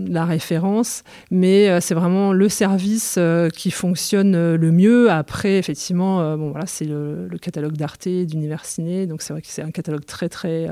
la 0.09 0.25
référence, 0.25 1.05
mais 1.31 1.81
c'est 1.81 1.95
vraiment 1.95 2.33
le 2.33 2.49
service 2.49 3.19
qui 3.55 3.71
fonctionne 3.71 4.55
le 4.55 4.73
mieux. 4.73 5.11
Après, 5.11 5.59
effectivement, 5.59 6.37
c'est 6.67 6.87
le, 6.87 7.29
catalogue 7.41 7.77
d'Arte, 7.77 8.09
d'Universiné, 8.09 9.07
donc 9.07 9.23
c'est 9.23 9.33
vrai 9.33 9.43
que 9.43 9.49
c'est 9.49 9.63
un 9.63 9.71
catalogue 9.71 10.07
très 10.07 10.29
très 10.29 10.67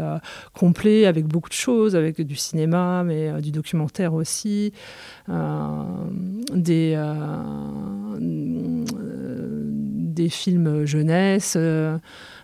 complet 0.54 1.06
avec 1.06 1.26
beaucoup 1.26 1.41
de 1.48 1.54
choses, 1.54 1.96
avec 1.96 2.20
du 2.20 2.36
cinéma, 2.36 3.02
mais 3.04 3.28
euh, 3.28 3.40
du 3.40 3.52
documentaire 3.52 4.14
aussi, 4.14 4.72
euh, 5.28 5.82
des, 6.54 6.94
euh, 6.96 8.16
des 8.18 10.28
films 10.28 10.84
jeunesse, 10.84 11.56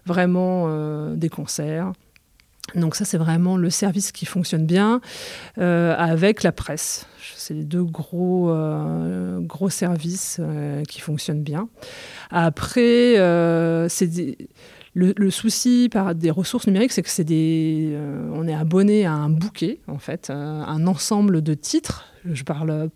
vraiment 0.07 1.15
des 1.15 1.29
concerts. 1.29 1.93
Donc 2.75 2.97
ça, 2.97 3.05
c'est 3.05 3.19
vraiment 3.19 3.57
le 3.57 3.71
service 3.71 4.13
qui 4.13 4.27
fonctionne 4.27 4.67
bien 4.67 5.01
avec 5.57 6.43
la 6.43 6.53
presse. 6.53 7.07
C'est 7.35 7.55
les 7.55 7.65
deux 7.65 7.85
gros, 7.85 8.53
gros 9.41 9.71
services 9.71 10.41
qui 10.89 11.01
fonctionnent 11.01 11.43
bien. 11.43 11.69
Après, 12.31 13.15
c'est 13.89 14.37
le, 14.99 15.31
souci 15.31 15.89
par 15.91 16.15
des 16.15 16.31
ressources 16.31 16.67
numériques, 16.67 16.93
c'est 16.93 17.03
que 17.03 17.09
c'est 17.09 17.25
des, 17.25 17.91
euh, 17.93 18.31
on 18.35 18.49
est 18.49 18.55
abonné 18.55 19.07
à 19.07 19.13
un 19.13 19.31
bouquet, 19.31 19.81
en 19.87 19.99
fait, 19.99 20.31
euh, 20.31 20.35
un 20.35 20.87
ensemble 20.87 21.43
de 21.43 21.55
titres. 21.55 22.07
Je 22.25 22.43
parle 22.43 22.91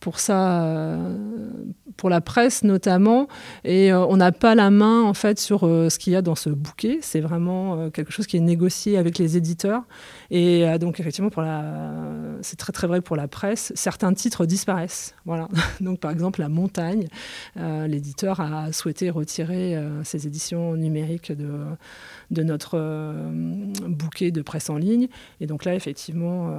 pour 0.00 0.20
ça, 0.20 0.62
euh, 0.62 1.16
pour 1.96 2.08
la 2.10 2.20
presse 2.20 2.62
notamment, 2.62 3.28
et 3.64 3.92
on 3.92 4.16
n'a 4.16 4.32
pas 4.32 4.54
la 4.54 4.70
main 4.70 5.02
en 5.02 5.14
fait 5.14 5.38
sur 5.40 5.60
ce 5.62 5.98
qu'il 5.98 6.12
y 6.12 6.16
a 6.16 6.22
dans 6.22 6.34
ce 6.34 6.50
bouquet. 6.50 6.98
C'est 7.02 7.20
vraiment 7.20 7.90
quelque 7.90 8.12
chose 8.12 8.26
qui 8.26 8.36
est 8.36 8.40
négocié 8.40 8.96
avec 8.96 9.18
les 9.18 9.36
éditeurs. 9.36 9.82
Et 10.30 10.64
donc 10.78 11.00
effectivement, 11.00 11.30
pour 11.30 11.42
la, 11.42 11.64
c'est 12.42 12.56
très 12.56 12.72
très 12.72 12.86
vrai 12.86 13.00
pour 13.00 13.16
la 13.16 13.26
presse. 13.26 13.72
Certains 13.74 14.14
titres 14.14 14.46
disparaissent. 14.46 15.14
Voilà. 15.24 15.48
donc 15.80 15.98
par 15.98 16.12
exemple, 16.12 16.40
La 16.40 16.48
Montagne, 16.48 17.08
l'éditeur 17.56 18.40
a 18.40 18.70
souhaité 18.72 19.10
retirer 19.10 19.76
ses 20.04 20.26
éditions 20.26 20.76
numériques 20.76 21.32
de 21.32 21.48
de 22.30 22.42
notre 22.42 22.78
bouquet 23.88 24.30
de 24.30 24.42
presse 24.42 24.70
en 24.70 24.76
ligne. 24.76 25.08
Et 25.40 25.46
donc 25.46 25.64
là, 25.64 25.74
effectivement 25.74 26.54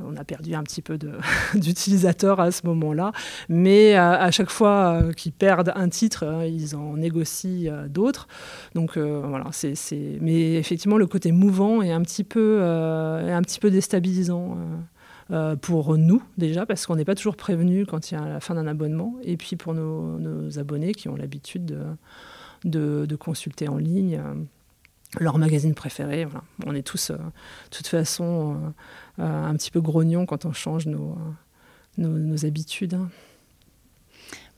on 0.00 0.16
a, 0.16 0.24
perdu 0.24 0.54
un 0.54 0.62
petit 0.62 0.82
peu 0.82 0.98
d'utilisateurs 1.82 2.40
à 2.40 2.50
ce 2.50 2.66
moment-là, 2.66 3.12
mais 3.48 3.94
à, 3.94 4.30
chaque 4.30 4.50
fois 4.50 5.00
euh, 5.02 5.12
qu'ils 5.12 5.32
perdent 5.32 5.72
un 5.74 5.88
titre, 5.88 6.24
hein, 6.24 6.44
ils 6.44 6.76
en 6.76 6.96
négocient 6.96 7.72
euh, 7.72 7.88
d'autres. 7.88 8.28
Donc 8.74 8.96
euh, 8.96 9.22
voilà, 9.26 9.46
c'est, 9.50 9.74
mais 10.20 10.54
effectivement 10.54 10.96
le 10.96 11.06
côté 11.06 11.32
mouvant 11.32 11.82
est 11.82 11.90
un 11.90 12.02
petit 12.02 12.24
peu, 12.24 12.62
un 12.62 13.42
petit 13.42 13.58
peu 13.58 13.70
déstabilisant. 13.70 14.56
pour 15.62 15.96
nous 15.96 16.22
déjà, 16.36 16.66
parce 16.66 16.86
qu'on 16.86 16.96
n'est 16.96 17.04
pas 17.04 17.14
toujours 17.14 17.36
prévenu 17.36 17.86
quand 17.86 18.10
il 18.10 18.14
y 18.14 18.16
a 18.16 18.28
la 18.28 18.40
fin 18.40 18.54
d'un 18.54 18.66
abonnement, 18.66 19.14
et 19.22 19.36
puis 19.36 19.56
pour 19.56 19.74
nos, 19.74 20.58
abonnés 20.58 20.92
qui 20.92 21.08
ont 21.08 21.16
l'habitude 21.16 21.76
de, 22.64 23.16
consulter 23.16 23.68
en 23.68 23.76
ligne 23.76 24.20
leur 25.20 25.36
magazine 25.36 25.74
préféré. 25.74 26.26
On 26.64 26.74
est 26.74 26.82
tous, 26.82 27.10
de 27.10 27.18
toute 27.70 27.86
façon, 27.86 28.72
euh, 29.18 29.44
un 29.44 29.54
petit 29.54 29.70
peu 29.70 29.80
grognon 29.80 30.24
quand 30.24 30.46
on 30.46 30.52
change 30.52 30.86
nos, 30.86 31.18
nos, 31.98 32.44
habitudes. 32.44 32.94
Hein. 32.94 33.08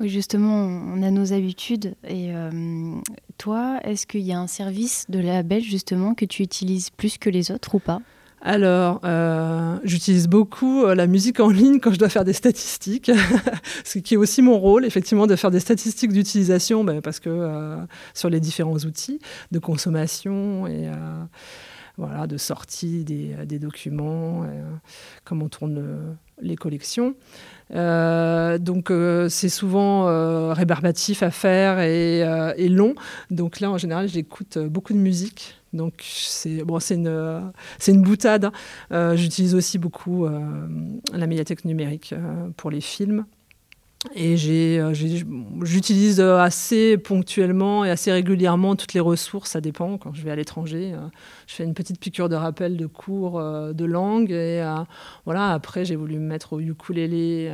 Oui, 0.00 0.08
justement, 0.08 0.54
on 0.54 1.02
a 1.02 1.10
nos 1.10 1.32
habitudes. 1.32 1.94
Et 2.06 2.34
euh, 2.34 2.50
toi, 3.38 3.80
est-ce 3.84 4.06
qu'il 4.06 4.22
y 4.22 4.32
a 4.32 4.38
un 4.38 4.46
service 4.46 5.06
de 5.08 5.18
label 5.18 5.62
justement 5.62 6.14
que 6.14 6.24
tu 6.24 6.42
utilises 6.42 6.90
plus 6.90 7.18
que 7.18 7.30
les 7.30 7.50
autres 7.50 7.74
ou 7.74 7.78
pas? 7.78 8.00
Alors, 8.46 9.00
euh, 9.04 9.78
j'utilise 9.84 10.28
beaucoup 10.28 10.84
la 10.84 11.06
musique 11.06 11.40
en 11.40 11.48
ligne 11.48 11.80
quand 11.80 11.92
je 11.92 11.98
dois 11.98 12.10
faire 12.10 12.24
des 12.24 12.34
statistiques, 12.34 13.10
ce 13.84 13.98
qui 13.98 14.14
est 14.14 14.16
aussi 14.18 14.42
mon 14.42 14.58
rôle, 14.58 14.84
effectivement, 14.84 15.26
de 15.26 15.34
faire 15.34 15.50
des 15.50 15.60
statistiques 15.60 16.12
d'utilisation, 16.12 16.84
ben, 16.84 17.00
parce 17.00 17.20
que 17.20 17.78
sur 18.12 18.28
les 18.28 18.40
différents 18.40 18.76
outils 18.76 19.18
de 19.50 19.58
consommation 19.58 20.66
et 20.66 20.90
voilà, 21.96 22.26
de 22.26 22.36
sortie 22.36 23.04
des, 23.04 23.34
des 23.46 23.58
documents, 23.58 24.44
euh, 24.44 24.62
comment 25.24 25.46
on 25.46 25.48
tourne 25.48 25.78
euh, 25.78 26.12
les 26.40 26.56
collections. 26.56 27.14
Euh, 27.74 28.58
donc 28.58 28.92
c'est 29.28 29.48
souvent 29.48 30.52
rébarbatif 30.52 31.22
à 31.22 31.30
faire 31.30 31.80
et, 31.80 32.68
long. 32.68 32.94
Donc 33.30 33.60
là, 33.60 33.70
en 33.70 33.78
général, 33.78 34.08
j'écoute 34.08 34.58
beaucoup 34.58 34.92
de 34.92 34.98
musique. 34.98 35.56
Donc 35.72 35.94
c'est 36.02 36.62
bon, 36.62 36.78
une, 36.78 37.52
c'est 37.78 37.92
une 37.92 38.02
boutade. 38.02 38.50
Hein. 38.90 39.16
j'utilise 39.16 39.54
aussi 39.54 39.78
beaucoup 39.78 40.26
la 40.26 41.26
médiathèque 41.26 41.64
numérique 41.64 42.14
pour 42.56 42.70
les 42.70 42.80
films. 42.80 43.24
Et 44.14 44.36
euh, 44.78 44.92
j'utilise 45.62 46.20
euh, 46.20 46.36
assez 46.38 46.98
ponctuellement 46.98 47.84
et 47.84 47.90
assez 47.90 48.12
régulièrement 48.12 48.76
toutes 48.76 48.92
les 48.92 49.00
ressources, 49.00 49.50
ça 49.50 49.60
dépend. 49.62 49.96
Quand 49.96 50.12
je 50.12 50.22
vais 50.22 50.30
à 50.30 50.36
l'étranger, 50.36 50.92
euh, 50.92 50.98
je 51.46 51.54
fais 51.54 51.64
une 51.64 51.72
petite 51.72 51.98
piqûre 51.98 52.28
de 52.28 52.36
rappel 52.36 52.76
de 52.76 52.86
cours 52.86 53.42
de 53.42 53.84
langue. 53.84 54.30
Et 54.30 54.62
voilà, 55.24 55.52
après, 55.52 55.84
j'ai 55.84 55.96
voulu 55.96 56.18
me 56.18 56.26
mettre 56.26 56.52
au 56.52 56.60
ukulélé. 56.60 57.50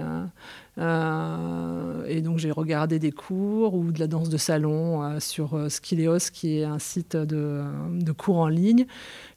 et 0.76 2.22
donc, 2.22 2.38
j'ai 2.38 2.50
regardé 2.50 2.98
des 2.98 3.12
cours 3.12 3.74
ou 3.74 3.92
de 3.92 4.00
la 4.00 4.06
danse 4.06 4.28
de 4.28 4.36
salon 4.36 5.18
sur 5.20 5.70
Skileos, 5.70 6.30
qui 6.32 6.58
est 6.58 6.64
un 6.64 6.78
site 6.78 7.16
de, 7.16 7.62
de, 7.92 8.12
cours 8.12 8.38
en 8.38 8.48
ligne. 8.48 8.86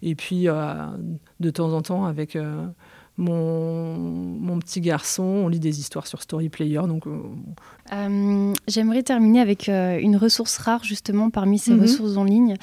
Et 0.02 0.16
puis, 0.16 0.46
de 0.46 1.50
temps 1.50 1.74
en 1.74 1.82
temps, 1.82 2.06
avec 2.06 2.38
mon, 3.18 3.96
mon, 3.96 4.58
petit 4.58 4.82
garçon, 4.82 5.24
on 5.24 5.48
lit 5.48 5.60
des 5.60 5.80
histoires 5.80 6.08
sur 6.08 6.22
Story 6.22 6.50
Player. 6.50 6.82
Donc, 6.88 7.06
euh, 7.06 7.20
euh, 7.94 8.54
J'aimerais 8.68 9.04
terminer 9.04 9.40
avec 9.40 9.70
euh, 9.70 10.00
une 10.00 10.18
ressource 10.18 10.58
rare, 10.58 10.84
justement, 10.84 11.30
parmi 11.30 11.60
ces 11.60 11.74
mhm. 11.74 11.82
ressources 11.82 12.18
en 12.18 12.24
ligne, 12.24 12.56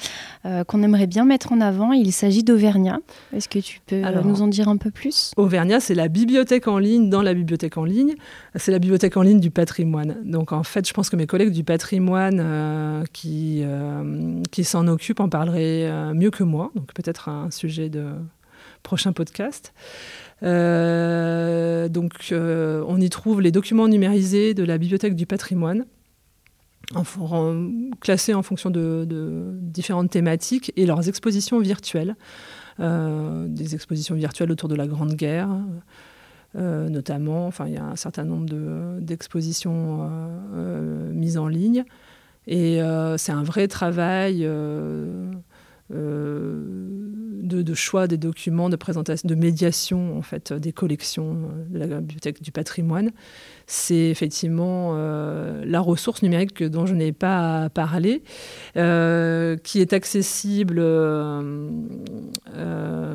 qu'on 0.67 0.83
aimerait 0.83 1.07
bien 1.07 1.23
mettre 1.23 1.53
en 1.53 1.61
avant. 1.61 1.93
Il 1.93 2.11
s'agit 2.11 2.43
d'Auvergnat. 2.43 2.99
Est-ce 3.33 3.47
que 3.47 3.59
tu 3.59 3.79
peux 3.85 4.01
nous 4.23 4.41
en 4.41 4.47
dire 4.47 4.67
un 4.67 4.77
peu 4.77 4.91
plus? 4.91 5.31
Auvergnat, 5.37 5.79
c'est 5.79 5.95
la 5.95 6.09
bibliothèque 6.09 6.67
en 6.67 6.79
ligne 6.79 7.09
dans 7.09 7.21
la 7.21 7.33
bibliothèque 7.33 7.77
en 7.77 7.85
ligne. 7.85 8.15
C'est 8.55 8.71
la 8.71 8.79
bibliothèque 8.79 9.15
en 9.15 9.21
ligne 9.21 9.39
du 9.39 9.51
patrimoine. 9.51 10.17
Donc, 10.25 10.51
en 10.51 10.63
fait, 10.63 10.85
je 10.87 10.93
pense 10.93 11.09
que 11.09 11.15
mes 11.15 11.27
collègues 11.27 11.53
du 11.53 11.63
patrimoine 11.63 13.05
qui, 13.13 13.63
qui 14.51 14.63
s'en 14.63 14.87
occupent 14.87 15.21
en 15.21 15.29
parleraient 15.29 16.13
mieux 16.13 16.31
que 16.31 16.43
moi. 16.43 16.71
Donc, 16.75 16.93
peut-être 16.93 17.29
un 17.29 17.51
sujet 17.51 17.89
de 17.89 18.07
prochain 18.83 19.13
podcast. 19.13 19.73
Euh, 20.43 21.87
donc, 21.89 22.29
euh, 22.31 22.83
on 22.87 22.99
y 22.99 23.09
trouve 23.09 23.41
les 23.41 23.51
documents 23.51 23.87
numérisés 23.87 24.53
de 24.53 24.63
la 24.63 24.77
Bibliothèque 24.77 25.15
du 25.15 25.25
patrimoine, 25.25 25.85
classés 28.01 28.33
en 28.33 28.43
fonction 28.43 28.69
de, 28.69 29.05
différentes 29.61 30.09
thématiques, 30.09 30.73
et 30.75 30.85
leurs 30.85 31.07
expositions 31.07 31.59
virtuelles, 31.59 32.15
euh, 32.79 33.47
des 33.47 33.75
expositions 33.75 34.15
virtuelles 34.15 34.51
autour 34.51 34.69
de 34.69 34.75
la 34.75 34.87
Grande 34.87 35.13
Guerre. 35.13 35.49
notamment, 36.55 37.47
enfin, 37.47 37.67
il 37.67 37.75
y 37.75 37.77
a 37.77 37.85
un 37.85 37.95
certain 37.95 38.25
nombre 38.25 38.99
d'expositions 38.99 40.09
mises 41.13 41.37
en 41.37 41.47
ligne. 41.47 41.85
Et 42.47 42.81
c'est 43.17 43.31
un 43.31 43.43
vrai 43.43 43.67
travail 43.67 44.45
de, 45.91 47.73
choix 47.73 48.07
des 48.07 48.17
documents, 48.17 48.69
de 48.69 48.75
présentation, 48.75 49.27
de 49.27 49.35
médiation 49.35 50.17
en 50.17 50.21
fait 50.21 50.53
des 50.53 50.71
collections 50.71 51.49
de 51.69 51.79
la 51.79 51.87
bibliothèque 52.01 52.41
du 52.41 52.51
patrimoine. 52.51 53.11
C'est 53.67 54.09
effectivement 54.09 54.95
la 54.95 55.79
ressource 55.79 56.21
numérique 56.21 56.63
dont 56.63 56.85
je 56.85 56.93
n'ai 56.93 57.11
pas 57.11 57.69
parlé, 57.69 58.23
qui 58.73 58.79
est 59.81 59.93
accessible 59.93 60.83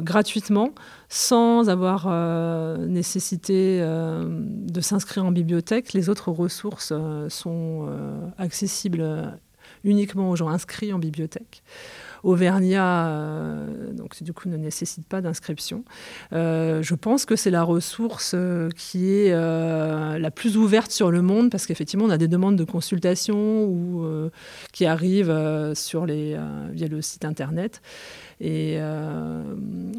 gratuitement 0.03 0.71
sans 1.09 1.69
avoir 1.69 2.09
nécessité 2.79 3.81
de 3.81 4.81
s'inscrire 4.81 5.25
en 5.25 5.33
bibliothèque. 5.33 5.93
Les 5.93 6.09
autres 6.09 6.31
ressources 6.31 6.93
sont 7.29 7.89
accessibles 8.39 9.39
uniquement 9.85 10.31
aux 10.31 10.37
gens 10.37 10.49
inscrits 10.49 10.93
en 10.93 10.99
bibliothèque. 10.99 11.63
Auvergnat, 12.27 13.09
euh, 13.09 13.93
donc 13.93 14.21
du 14.21 14.33
coup, 14.33 14.49
ne 14.49 14.57
nécessite 14.57 15.07
pas 15.07 15.21
d'inscription. 15.21 15.85
Euh, 16.33 16.83
je 16.83 16.97
pense 16.97 17.25
que 17.25 17.37
c'est 17.37 17.53
la 17.53 17.63
ressource 17.63 18.33
euh, 18.35 18.69
qui 18.77 19.13
est 19.13 19.31
la 19.31 20.31
plus 20.33 20.57
ouverte 20.57 20.91
sur 20.91 21.13
le 21.13 21.23
monde 21.23 21.51
parce 21.51 21.67
qu'effectivement, 21.67 22.05
on 22.05 22.11
a 22.11 22.19
des 22.19 22.27
demandes 22.27 22.57
de 22.57 22.65
consultation 22.65 23.65
ou, 23.67 24.05
qui 24.73 24.87
arrivent 24.87 25.73
sur 25.75 26.05
les, 26.05 26.37
via 26.73 26.89
le 26.89 27.01
site 27.01 27.25
internet 27.25 27.81
et 28.41 28.81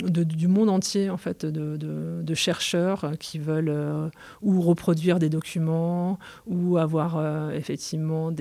du 0.01 0.47
monde 0.47 0.69
entier 0.69 1.09
en 1.09 1.17
fait 1.17 1.45
de, 1.45 1.77
de 1.77 2.33
chercheurs 2.35 3.11
qui 3.19 3.39
veulent 3.39 4.11
ou 4.41 4.61
reproduire 4.61 5.19
des 5.19 5.29
documents 5.29 6.19
ou 6.45 6.77
avoir 6.77 7.51
effectivement 7.53 8.31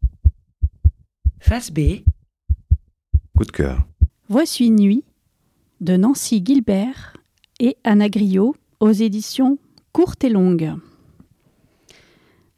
Face 1.38 1.70
B. 1.70 2.00
Coup 3.36 3.44
de 3.44 3.52
cœur. 3.52 3.86
Voici 4.28 4.72
Nuit 4.72 5.04
de 5.80 5.96
Nancy 5.96 6.42
Gilbert 6.44 7.16
et 7.60 7.76
Anna 7.84 8.08
Griot 8.08 8.56
aux 8.80 8.90
éditions 8.90 9.58
Courtes 9.92 10.24
et 10.24 10.28
Longues. 10.28 10.74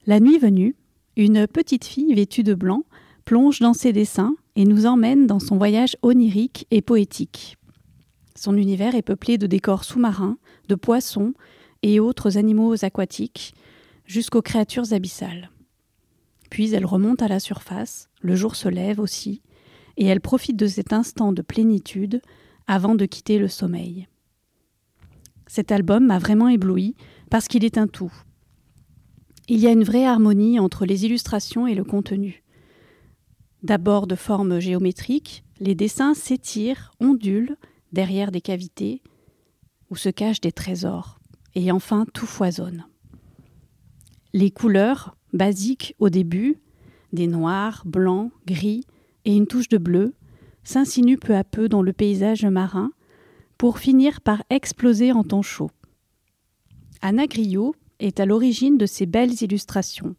La 0.06 0.18
nuit 0.18 0.38
venue, 0.38 0.74
une 1.18 1.46
petite 1.46 1.84
fille 1.84 2.14
vêtue 2.14 2.42
de 2.42 2.54
blanc 2.54 2.84
plonge 3.26 3.60
dans 3.60 3.74
ses 3.74 3.92
dessins 3.92 4.34
et 4.56 4.64
nous 4.64 4.86
emmène 4.86 5.26
dans 5.26 5.40
son 5.40 5.58
voyage 5.58 5.94
onirique 6.00 6.66
et 6.70 6.80
poétique. 6.80 7.58
Son 8.42 8.56
univers 8.56 8.96
est 8.96 9.02
peuplé 9.02 9.38
de 9.38 9.46
décors 9.46 9.84
sous-marins, 9.84 10.36
de 10.68 10.74
poissons 10.74 11.32
et 11.84 12.00
autres 12.00 12.38
animaux 12.38 12.74
aquatiques, 12.84 13.54
jusqu'aux 14.04 14.42
créatures 14.42 14.92
abyssales. 14.92 15.52
Puis 16.50 16.74
elle 16.74 16.84
remonte 16.84 17.22
à 17.22 17.28
la 17.28 17.38
surface, 17.38 18.08
le 18.20 18.34
jour 18.34 18.56
se 18.56 18.68
lève 18.68 18.98
aussi, 18.98 19.42
et 19.96 20.06
elle 20.06 20.20
profite 20.20 20.56
de 20.56 20.66
cet 20.66 20.92
instant 20.92 21.32
de 21.32 21.40
plénitude 21.40 22.20
avant 22.66 22.96
de 22.96 23.06
quitter 23.06 23.38
le 23.38 23.46
sommeil. 23.46 24.08
Cet 25.46 25.70
album 25.70 26.06
m'a 26.06 26.18
vraiment 26.18 26.48
ébloui 26.48 26.96
parce 27.30 27.46
qu'il 27.46 27.64
est 27.64 27.78
un 27.78 27.86
tout. 27.86 28.12
Il 29.46 29.60
y 29.60 29.68
a 29.68 29.70
une 29.70 29.84
vraie 29.84 30.04
harmonie 30.04 30.58
entre 30.58 30.84
les 30.84 31.04
illustrations 31.04 31.68
et 31.68 31.76
le 31.76 31.84
contenu. 31.84 32.42
D'abord 33.62 34.08
de 34.08 34.16
forme 34.16 34.58
géométrique, 34.58 35.44
les 35.60 35.76
dessins 35.76 36.14
s'étirent, 36.14 36.90
ondulent, 36.98 37.54
derrière 37.92 38.30
des 38.30 38.40
cavités 38.40 39.02
où 39.90 39.96
se 39.96 40.08
cachent 40.08 40.40
des 40.40 40.52
trésors, 40.52 41.18
et 41.54 41.70
enfin 41.70 42.06
tout 42.12 42.26
foisonne. 42.26 42.86
Les 44.32 44.50
couleurs, 44.50 45.16
basiques 45.32 45.94
au 45.98 46.08
début, 46.08 46.58
des 47.12 47.26
noirs, 47.26 47.82
blancs, 47.84 48.32
gris 48.46 48.86
et 49.24 49.36
une 49.36 49.46
touche 49.46 49.68
de 49.68 49.78
bleu, 49.78 50.14
s'insinuent 50.64 51.18
peu 51.18 51.36
à 51.36 51.44
peu 51.44 51.68
dans 51.68 51.82
le 51.82 51.92
paysage 51.92 52.44
marin 52.44 52.92
pour 53.58 53.78
finir 53.78 54.20
par 54.20 54.42
exploser 54.48 55.12
en 55.12 55.24
temps 55.24 55.42
chaud. 55.42 55.70
Anna 57.02 57.26
Griot 57.26 57.74
est 57.98 58.20
à 58.20 58.26
l'origine 58.26 58.78
de 58.78 58.86
ces 58.86 59.06
belles 59.06 59.42
illustrations. 59.42 60.14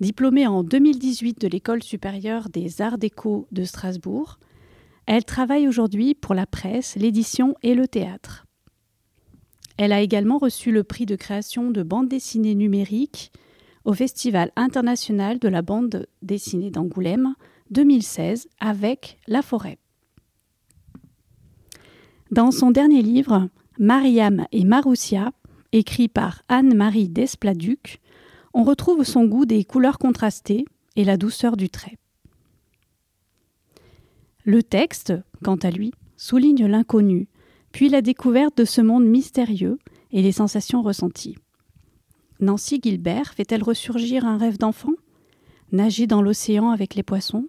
Diplômée 0.00 0.46
en 0.46 0.62
2018 0.62 1.40
de 1.40 1.48
l'École 1.48 1.82
supérieure 1.82 2.48
des 2.50 2.82
arts 2.82 2.98
déco 2.98 3.48
de 3.50 3.64
Strasbourg, 3.64 4.38
elle 5.08 5.24
travaille 5.24 5.66
aujourd'hui 5.66 6.14
pour 6.14 6.34
la 6.34 6.44
presse, 6.44 6.94
l'édition 6.94 7.54
et 7.62 7.74
le 7.74 7.88
théâtre. 7.88 8.44
Elle 9.78 9.92
a 9.92 10.02
également 10.02 10.36
reçu 10.36 10.70
le 10.70 10.84
prix 10.84 11.06
de 11.06 11.16
création 11.16 11.70
de 11.70 11.82
bande 11.82 12.08
dessinée 12.08 12.54
numérique 12.54 13.32
au 13.86 13.94
Festival 13.94 14.52
international 14.54 15.38
de 15.38 15.48
la 15.48 15.62
bande 15.62 16.06
dessinée 16.20 16.70
d'Angoulême 16.70 17.34
2016 17.70 18.48
avec 18.60 19.18
La 19.26 19.40
Forêt. 19.40 19.78
Dans 22.30 22.50
son 22.50 22.70
dernier 22.70 23.00
livre, 23.00 23.48
Mariam 23.78 24.44
et 24.52 24.64
Maroussia, 24.64 25.32
écrit 25.72 26.08
par 26.08 26.42
Anne-Marie 26.50 27.08
Despladuc, 27.08 28.02
on 28.52 28.62
retrouve 28.62 29.04
son 29.04 29.24
goût 29.24 29.46
des 29.46 29.64
couleurs 29.64 29.98
contrastées 29.98 30.66
et 30.96 31.04
la 31.04 31.16
douceur 31.16 31.56
du 31.56 31.70
trait. 31.70 31.96
Le 34.48 34.62
texte, 34.62 35.12
quant 35.44 35.56
à 35.56 35.70
lui, 35.70 35.92
souligne 36.16 36.64
l'inconnu, 36.64 37.28
puis 37.70 37.90
la 37.90 38.00
découverte 38.00 38.56
de 38.56 38.64
ce 38.64 38.80
monde 38.80 39.04
mystérieux 39.04 39.78
et 40.10 40.22
les 40.22 40.32
sensations 40.32 40.80
ressenties. 40.80 41.36
Nancy 42.40 42.80
Gilbert 42.82 43.34
fait-elle 43.34 43.62
ressurgir 43.62 44.24
un 44.24 44.38
rêve 44.38 44.56
d'enfant? 44.56 44.94
Nager 45.70 46.06
dans 46.06 46.22
l'océan 46.22 46.70
avec 46.70 46.94
les 46.94 47.02
poissons? 47.02 47.46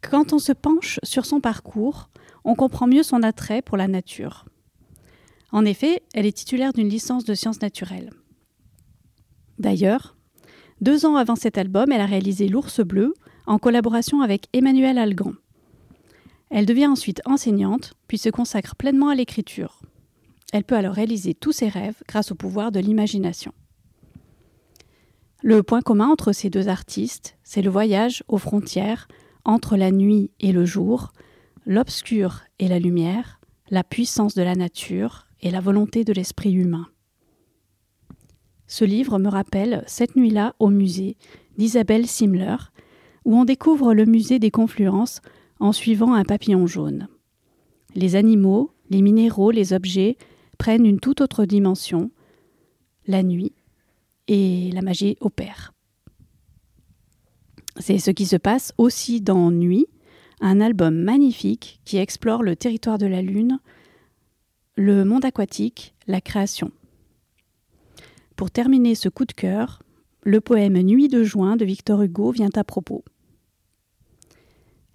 Quand 0.00 0.32
on 0.32 0.40
se 0.40 0.50
penche 0.50 0.98
sur 1.04 1.26
son 1.26 1.40
parcours, 1.40 2.10
on 2.42 2.56
comprend 2.56 2.88
mieux 2.88 3.04
son 3.04 3.22
attrait 3.22 3.62
pour 3.62 3.76
la 3.76 3.86
nature. 3.86 4.46
En 5.52 5.64
effet, 5.64 6.02
elle 6.12 6.26
est 6.26 6.36
titulaire 6.36 6.72
d'une 6.72 6.88
licence 6.88 7.24
de 7.24 7.34
sciences 7.34 7.62
naturelles. 7.62 8.10
D'ailleurs, 9.60 10.16
deux 10.80 11.06
ans 11.06 11.14
avant 11.14 11.36
cet 11.36 11.56
album, 11.56 11.92
elle 11.92 12.00
a 12.00 12.06
réalisé 12.06 12.48
L'ours 12.48 12.80
bleu, 12.80 13.14
en 13.46 13.58
collaboration 13.58 14.20
avec 14.22 14.48
Emmanuel 14.52 14.98
Algan. 14.98 15.32
Elle 16.50 16.66
devient 16.66 16.86
ensuite 16.86 17.20
enseignante, 17.24 17.94
puis 18.06 18.18
se 18.18 18.28
consacre 18.28 18.76
pleinement 18.76 19.08
à 19.08 19.14
l'écriture. 19.14 19.80
Elle 20.52 20.64
peut 20.64 20.76
alors 20.76 20.94
réaliser 20.94 21.34
tous 21.34 21.52
ses 21.52 21.68
rêves 21.68 22.02
grâce 22.06 22.30
au 22.30 22.34
pouvoir 22.34 22.70
de 22.70 22.80
l'imagination. 22.80 23.52
Le 25.42 25.62
point 25.62 25.82
commun 25.82 26.08
entre 26.08 26.32
ces 26.32 26.48
deux 26.48 26.68
artistes, 26.68 27.36
c'est 27.42 27.60
le 27.60 27.70
voyage 27.70 28.22
aux 28.28 28.38
frontières 28.38 29.08
entre 29.44 29.76
la 29.76 29.90
nuit 29.90 30.30
et 30.40 30.52
le 30.52 30.64
jour, 30.64 31.12
l'obscur 31.66 32.42
et 32.58 32.68
la 32.68 32.78
lumière, 32.78 33.40
la 33.68 33.84
puissance 33.84 34.34
de 34.34 34.42
la 34.42 34.54
nature 34.54 35.26
et 35.40 35.50
la 35.50 35.60
volonté 35.60 36.04
de 36.04 36.12
l'esprit 36.12 36.52
humain. 36.52 36.86
Ce 38.66 38.84
livre 38.84 39.18
me 39.18 39.28
rappelle 39.28 39.84
Cette 39.86 40.16
nuit-là 40.16 40.54
au 40.58 40.70
musée 40.70 41.16
d'Isabelle 41.58 42.06
Simler, 42.06 42.56
où 43.24 43.36
on 43.36 43.44
découvre 43.44 43.94
le 43.94 44.04
musée 44.04 44.38
des 44.38 44.50
confluences 44.50 45.20
en 45.60 45.72
suivant 45.72 46.14
un 46.14 46.24
papillon 46.24 46.66
jaune. 46.66 47.08
Les 47.94 48.16
animaux, 48.16 48.72
les 48.90 49.02
minéraux, 49.02 49.50
les 49.50 49.72
objets 49.72 50.16
prennent 50.58 50.86
une 50.86 51.00
toute 51.00 51.20
autre 51.20 51.44
dimension, 51.44 52.10
la 53.06 53.22
nuit, 53.22 53.52
et 54.28 54.70
la 54.72 54.82
magie 54.82 55.16
opère. 55.20 55.72
C'est 57.78 57.98
ce 57.98 58.10
qui 58.10 58.26
se 58.26 58.36
passe 58.36 58.72
aussi 58.78 59.20
dans 59.20 59.50
Nuit, 59.50 59.86
un 60.40 60.60
album 60.60 60.94
magnifique 60.96 61.80
qui 61.84 61.98
explore 61.98 62.42
le 62.42 62.56
territoire 62.56 62.98
de 62.98 63.06
la 63.06 63.22
Lune, 63.22 63.58
le 64.76 65.04
monde 65.04 65.24
aquatique, 65.24 65.94
la 66.06 66.20
création. 66.20 66.70
Pour 68.36 68.50
terminer 68.50 68.94
ce 68.94 69.08
coup 69.08 69.24
de 69.24 69.32
cœur, 69.32 69.82
le 70.22 70.40
poème 70.40 70.80
Nuit 70.82 71.08
de 71.08 71.22
juin 71.22 71.56
de 71.56 71.64
Victor 71.64 72.02
Hugo 72.02 72.30
vient 72.30 72.50
à 72.54 72.64
propos. 72.64 73.04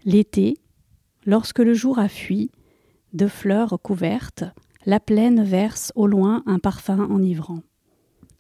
L'été, 0.06 0.58
lorsque 1.26 1.60
le 1.60 1.74
jour 1.74 2.00
a 2.00 2.08
fui, 2.08 2.52
de 3.12 3.28
fleurs 3.28 3.80
couvertes, 3.82 4.46
la 4.86 5.00
plaine 5.02 5.44
verse 5.44 5.92
au 5.96 6.08
loin 6.08 6.42
un 6.46 6.58
parfum 6.58 7.00
enivrant. 7.10 7.64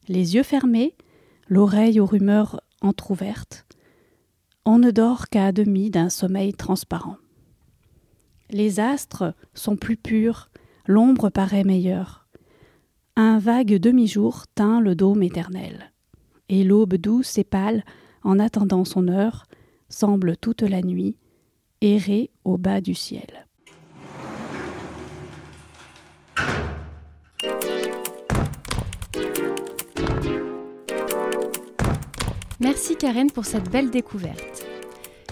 Les 0.08 0.36
yeux 0.36 0.43
fermés, 0.43 0.95
l'oreille 1.50 2.00
aux 2.00 2.06
rumeurs 2.06 2.62
entr'ouvertes, 2.82 3.65
on 4.63 4.78
ne 4.78 4.91
dort 4.91 5.28
qu'à 5.28 5.52
demi 5.52 5.89
d'un 5.89 6.10
sommeil 6.10 6.54
transparent. 6.54 7.17
Les 8.52 8.80
astres 8.80 9.34
sont 9.54 9.76
plus 9.76 9.98
purs, 9.98 10.50
l'ombre 10.88 11.30
paraît 11.30 11.65
meilleure. 11.65 12.28
Un 13.17 13.38
vague 13.38 13.76
demi-jour 13.76 14.45
teint 14.56 14.80
le 14.80 14.95
dôme 14.95 15.24
éternel, 15.24 15.91
et 16.48 16.63
l'aube 16.63 16.95
douce 16.95 17.38
et 17.38 17.43
pâle, 17.43 17.84
en 18.24 18.39
attendant 18.39 18.86
son 18.86 19.10
heure, 19.10 19.45
semble 19.89 20.38
toute 20.38 20.62
la 20.62 20.82
nuit 20.82 21.17
errer 21.82 22.30
au 22.44 22.58
bas 22.58 22.82
du 22.82 22.94
ciel. 22.94 23.46
Merci 32.60 32.98
Karen 32.98 33.32
pour 33.32 33.46
cette 33.46 33.72
belle 33.72 33.89
découverte. 33.89 34.65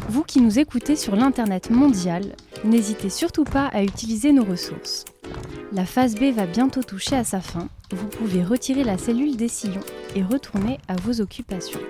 Vous 0.09 0.23
qui 0.23 0.39
nous 0.39 0.59
écoutez 0.59 0.95
sur 0.95 1.17
l'Internet 1.17 1.69
mondial, 1.69 2.37
n'hésitez 2.63 3.09
surtout 3.09 3.43
pas 3.43 3.67
à 3.67 3.83
utiliser 3.83 4.31
nos 4.31 4.45
ressources. 4.45 5.03
La 5.73 5.85
phase 5.85 6.15
B 6.15 6.31
va 6.33 6.45
bientôt 6.45 6.83
toucher 6.83 7.17
à 7.17 7.25
sa 7.25 7.41
fin, 7.41 7.67
vous 7.91 8.07
pouvez 8.07 8.43
retirer 8.43 8.85
la 8.85 8.97
cellule 8.97 9.35
des 9.35 9.49
sillons 9.49 9.83
et 10.15 10.23
retourner 10.23 10.79
à 10.87 10.95
vos 10.95 11.19
occupations. 11.19 11.81